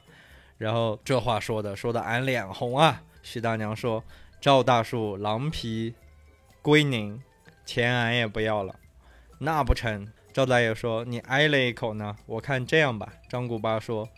[0.59, 3.03] 然后这话说的，说的俺脸红啊。
[3.23, 4.05] 徐大娘说，
[4.41, 5.95] 赵大叔，狼皮
[6.63, 7.21] 归您，
[7.67, 8.77] 钱俺也不要了。
[9.39, 10.07] 那不成。
[10.33, 12.17] 赵大爷说，你挨了一口呢。
[12.25, 13.15] 我看这样吧。
[13.29, 14.09] 张古巴说，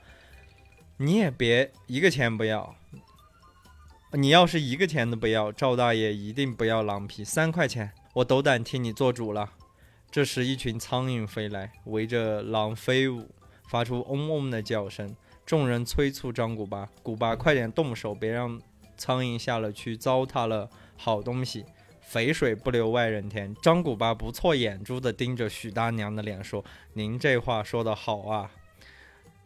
[0.99, 2.76] 你也别一个钱不要，
[4.12, 9.51] 你要是一个钱都不要，赵大爷一定不要狼皮，三块钱，我斗胆替你做主了。
[10.11, 13.30] 这时，一群苍蝇飞来，围着狼飞舞，
[13.70, 15.16] 发出嗡嗡的叫声。
[15.47, 18.61] 众人催促张古巴：“古巴，快点动手，别让
[18.99, 20.68] 苍蝇下了去糟蹋了
[20.99, 21.64] 好东西。”
[22.07, 23.55] 肥水不流外人田。
[23.62, 28.50] 张古巴不错眼珠的盯着许大娘的脸说：“您这话说的好啊。”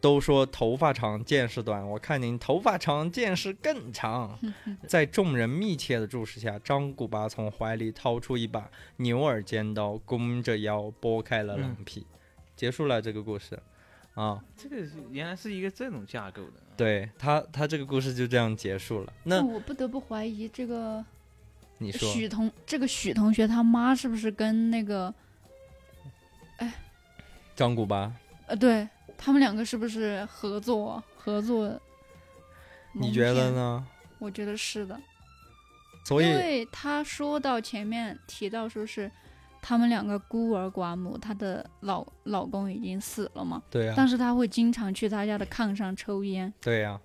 [0.01, 4.39] 都说头发长见识短，我看您头发长见识更长。
[4.87, 12.07] 在众人密切的注视下，张古巴从怀里掏出一把牛耳尖刀，弓着腰拨开了狼皮，
[12.55, 13.59] 结束了这个故事。
[14.13, 16.53] 啊，这个是原来是一个这种架构的。
[16.77, 19.11] 对他，他这个故事就这样结束了。
[19.25, 21.03] 那那我不得不怀疑这个
[21.79, 25.11] 你说，许同这个许同学他妈是不是跟那个
[26.57, 26.71] 哎
[27.55, 28.13] 张古巴，
[28.47, 31.79] 呃，对他们两个是不是合作合作？
[32.93, 33.51] 你觉得？
[33.51, 33.87] 呢？
[34.17, 34.99] 我觉得是的，
[36.03, 39.09] 所以因为他说到前面提到说是
[39.61, 46.53] 他们两个孤儿寡母，她的老老公已经死了嘛，对呀、但是他会经常去他家的炕上抽烟。
[46.59, 46.99] 对呀、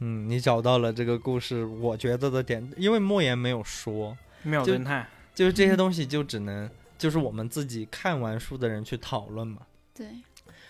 [0.00, 9.62] 嗯，你找到了这个故事，我觉得的点，因为莫言没有说，没有侦探，就是这些东西就只能就是我们自己看完书的人去讨论嘛。
[9.94, 10.06] 对，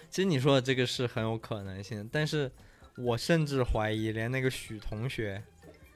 [0.08, 2.50] 其实你说的这个是很有可能性，但是
[2.96, 5.42] 我甚至怀疑连那个许同学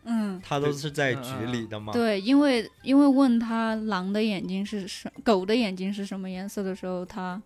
[0.05, 1.93] 嗯，他都是在嗯局嗯里的嘛。
[1.93, 7.41] 对，因为因为问他狼的眼睛是什，狗的眼睛是什么颜色的时候，他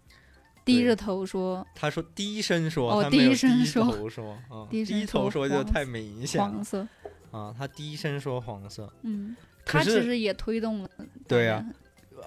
[0.65, 6.87] 低着头说他说低声说，哦低声说 低头说，啊，低低头说就太明显了黄色。
[7.31, 10.91] 啊，他低声说黄色，嗯，他其实也推动了。
[11.27, 11.65] 对呀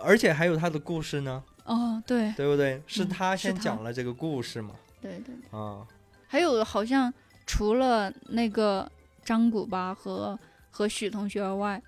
[0.04, 2.82] 而且还有他的故事呢，哦，对对不对？
[2.86, 5.88] 是嗯他先讲了这个故事嘛，对对，啊，
[6.28, 7.12] 还有好像
[7.46, 8.90] 除了那个
[9.24, 10.38] 张古巴和
[10.70, 11.82] 和许同学外，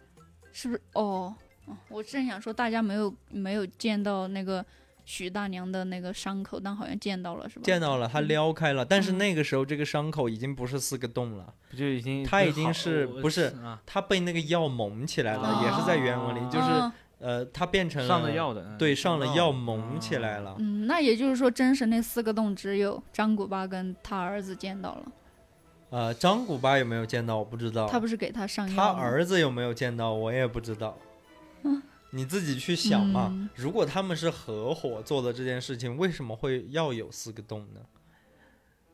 [0.53, 0.81] 是不是？
[0.93, 1.35] 哦，
[1.65, 4.65] 哦我正想说大家没有没有见到那个
[5.09, 7.63] 许大娘的那个伤口，但好像见到了，是吧？
[7.63, 13.81] 见到了，他嗯撩开了，但是嗯那个时候这个伤口已经不是四个洞了，不就已经他已经是不是啊？
[13.87, 20.55] 他被那个药蒙起来了，哦也是在原文里，就是哦呃，他变成了上了药的，嗯对，上了哦药蒙起来了。
[20.59, 25.11] 嗯，那也就是说，真实那四个洞只有张古巴跟他儿子见到了，
[25.89, 27.35] 呃，张古巴有没有见到？
[27.35, 27.87] 我不知道。
[27.87, 28.99] 他不是给他上他药他？
[29.01, 30.13] 儿子有没有见到？
[30.13, 30.95] 我也不知道。
[32.11, 33.29] 你自己去想嘛。
[33.31, 37.81] 嗯如果他们是合伙做的这件事情，为什么会要有四个洞呢？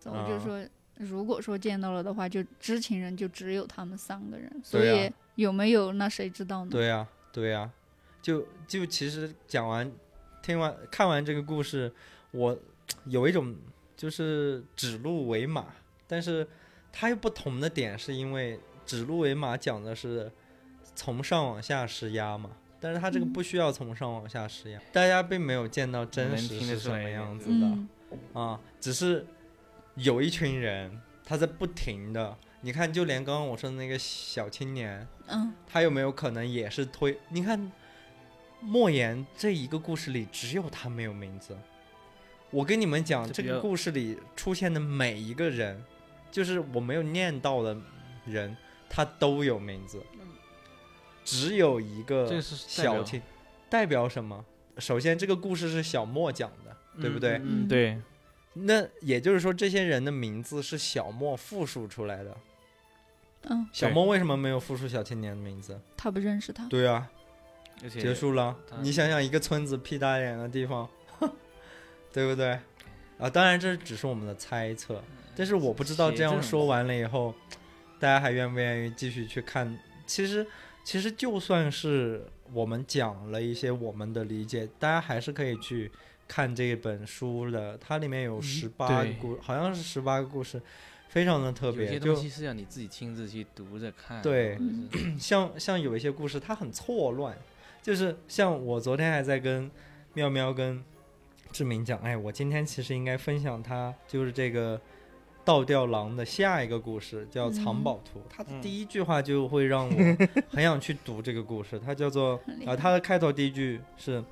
[0.05, 0.63] 我就说，
[0.97, 6.71] 如果说见到了的话，就知情人就只有他们三个人，所以有没有那谁知道呢？
[6.71, 7.71] 对呀、对呀、
[8.21, 9.91] 就就其实讲完、
[10.41, 11.91] 听完、看完这个故事，
[12.31, 12.57] 我
[13.05, 13.55] 有一种
[13.97, 15.65] 就是指鹿为马，
[16.07, 16.47] 但是
[16.91, 20.31] 它又不同的点是因为指鹿为马讲的是
[20.93, 22.51] 从上往下施压嘛。
[22.79, 27.65] 但是他这个嗯不需要从上往下施压，大家并没有见到真实是什么样子的。
[27.65, 27.89] 嗯，
[28.33, 29.25] 啊，只是
[29.95, 37.17] 有一群人他在不停的，你看，就连刚刚我说的那个小青年，嗯，他有没有可能也是推？
[37.29, 37.71] 你看，
[38.59, 41.57] 莫言这一个故事里只有他没有名字。
[42.51, 45.83] 我跟你们讲，这个故事里出现的每一个人，
[46.31, 47.75] 就是我没有念到的
[48.25, 48.55] 人，
[48.87, 50.01] 他都有名字，
[51.25, 53.21] 只有一个小青，
[53.69, 54.45] 代表什么？
[54.77, 57.41] 首先，这个故事是小莫讲的，对不对？
[57.43, 57.99] 嗯对，
[58.53, 62.37] 那也就是说，这些人的名字是小莫复述出来的。
[63.49, 65.79] 嗯，小莫为什么没有复述小青年的名字？
[65.97, 66.65] 他不认识他。
[66.67, 67.09] 对啊，
[67.89, 68.55] 结束了。
[68.81, 70.87] 你想想，一个村子屁大点的地方，
[72.13, 72.59] 对不对？
[73.17, 75.01] 啊，当然这只是我们的猜测，
[75.35, 77.33] 但是我不知道这样说完了以后，
[77.99, 79.77] 大家还愿不愿意继续去看？
[80.05, 80.45] 其实，
[80.85, 82.23] 其实就算是
[82.53, 85.91] 我们讲了一些我们的理解，大家还是可以去
[86.27, 87.75] 看这本书的。
[87.79, 90.61] 它里面有嗯十八个对故，好像是十八个故事，
[91.09, 91.87] 非常的特别。
[91.87, 94.21] 有些东西是要你自己亲自去读着看。
[94.21, 94.59] 对
[95.19, 97.35] 像像有一些故事，它很错乱，
[97.81, 99.69] 就是像我昨天还在跟
[100.13, 100.83] 妙妙跟
[101.51, 104.79] 志明讲，哎，我今天其实应该分享他就是这个
[105.45, 108.19] 倒吊狼的下一个故事，叫《藏宝图》。
[108.27, 109.95] 它的嗯第一句话就会让我
[110.49, 114.23] 很想去读这个故事，它叫做啊、它的开头第一句是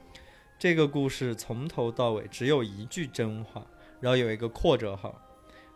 [0.57, 3.63] 这个故事从头到尾只有一句真话，
[3.99, 5.21] 然后有一个括折号，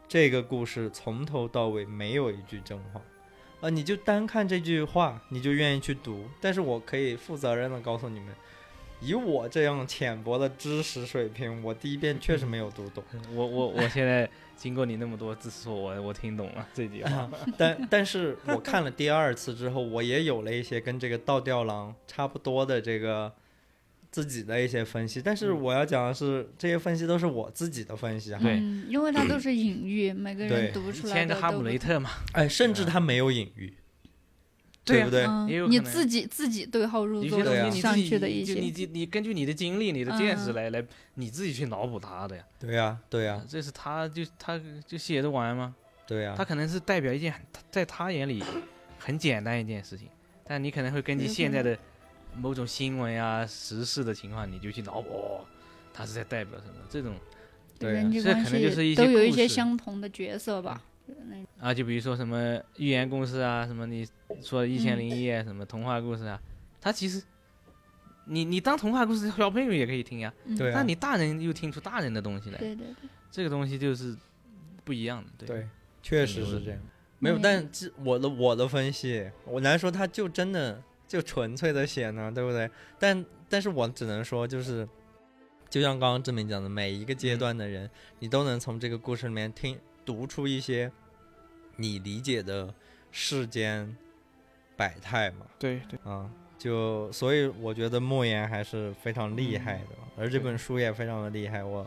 [0.08, 3.02] 这个故事从头到尾没有一句真话。
[3.60, 6.26] 啊，你就单看这句话，你就愿意去读。
[6.40, 8.34] 但是我可以负责任的告诉你们，
[9.02, 13.04] 以我这样浅薄的知识水平，我第一遍确实没有读懂。
[13.34, 17.30] 我我我现在经过你那么多字说，我我听懂了这句话。
[17.58, 23.32] 但但是我看了第二次之后，我也有了一些跟这个倒吊狼差不多的这个
[24.10, 25.22] 自己的一些分析。
[25.22, 28.40] 但是嗯我要讲的是，这些分析都是我自己的分析哈。
[28.42, 33.72] 对嗯，因为它都是隐喻，每个人读出来签个哈姆雷特嘛，哎，甚至他没有隐喻，
[34.88, 35.26] 对不对？
[35.26, 40.84] 嗯你自己自己对号入座有些东对啊上去的一些你些，你你根据你的经历、你的见识嗯来来，
[41.16, 42.44] 你自己去脑补他的呀。
[42.60, 45.76] 对呀、对呀、这是他就他就写着玩吗？
[46.08, 47.34] 对呀、他可能是代表一件
[47.70, 48.42] 在他眼里
[48.98, 50.08] 很简单一件事情，
[50.46, 51.78] 但你可能会根据现在的
[52.36, 55.46] 某种新闻呀、时事的情况，你就去脑补，哦，
[55.94, 56.76] 他是在代表什么？
[56.90, 57.14] 这种
[57.78, 60.82] 对这可能就是一些都有一些相同的角色吧。
[61.60, 64.08] 啊，就比如说什么寓言故事啊，什么你
[64.42, 66.40] 说一千嗯零一夜，什么童话故事啊，
[66.80, 67.24] 它其实
[68.26, 70.58] 你你当童话故事，小朋友也可以听呀，嗯。
[70.58, 70.74] 对啊。
[70.76, 74.16] 那你大人又听出大人的东西来，对对对，这个东西就是
[74.84, 75.48] 不一样的，对。
[75.48, 75.68] 对，
[76.04, 76.80] 确实是这样。
[77.20, 77.42] 没有，嗯。
[77.42, 82.70] 但这我的我的分析，我难说他就真的就纯粹的写呢，对不对？
[83.00, 84.88] 但但是我只能说，就是
[85.70, 87.90] 就像刚刚志明讲的，每一个阶段的人，
[88.20, 89.78] 你都能从这个故事里面听
[90.08, 90.90] 读出一些
[91.76, 92.74] 你理解的
[93.12, 93.94] 世间
[94.78, 95.46] 百态嘛。
[95.60, 101.86] 对对，啊，就所以我觉得莫言还是非常厉害的，而这本书也非常的厉害，我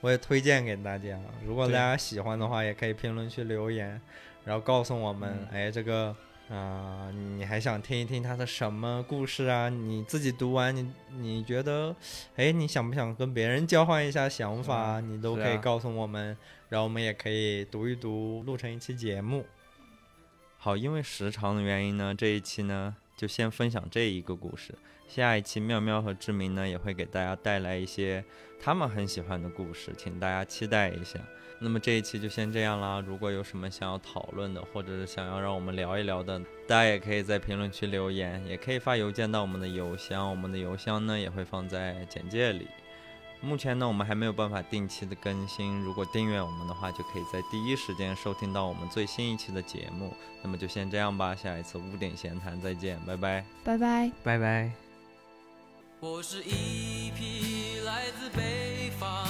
[0.00, 1.20] 我也推荐给大家。
[1.44, 4.00] 如果大家喜欢的话，也可以评论区留言，
[4.46, 6.16] 然后告诉我们，嗯哎，这个
[6.50, 9.68] 啊、你还想听一听他的什么故事啊？
[9.68, 11.94] 你自己读完，你你觉得，
[12.34, 15.00] 哎，你想不想跟别人交换一下想法啊？
[15.00, 16.36] 你都可以告诉我们，
[16.68, 19.46] 然后我们也可以读一读，录成一期节目。
[20.58, 24.74] 好，因为时长的原因呢，这一期呢就先分享这一个故事。
[25.06, 28.24] 下一期妙妙和志明呢也会给大家带来一些
[28.58, 31.20] 他们很喜欢的故事，请大家期待一下。
[31.58, 32.98] 那么这一期就先这样啦。
[33.06, 42.66] 如果有什么想要讨论的，或者是想要让我们聊一聊的，大家也可以在评论区留言，也可以发邮件到我们的邮箱，我们的邮箱呢也会放在简介里。
[43.42, 50.12] 目前呢，我们还没有办法定期的更新，如果订阅我们的话，就可以在第一时间收听到我们最新一期的节目。
[50.42, 53.44] 那么就先这样吧，下一次五点闲谈再见，拜拜。
[53.64, 54.10] 拜拜。
[54.22, 54.70] 拜拜。
[56.00, 59.26] 我是一匹来自北方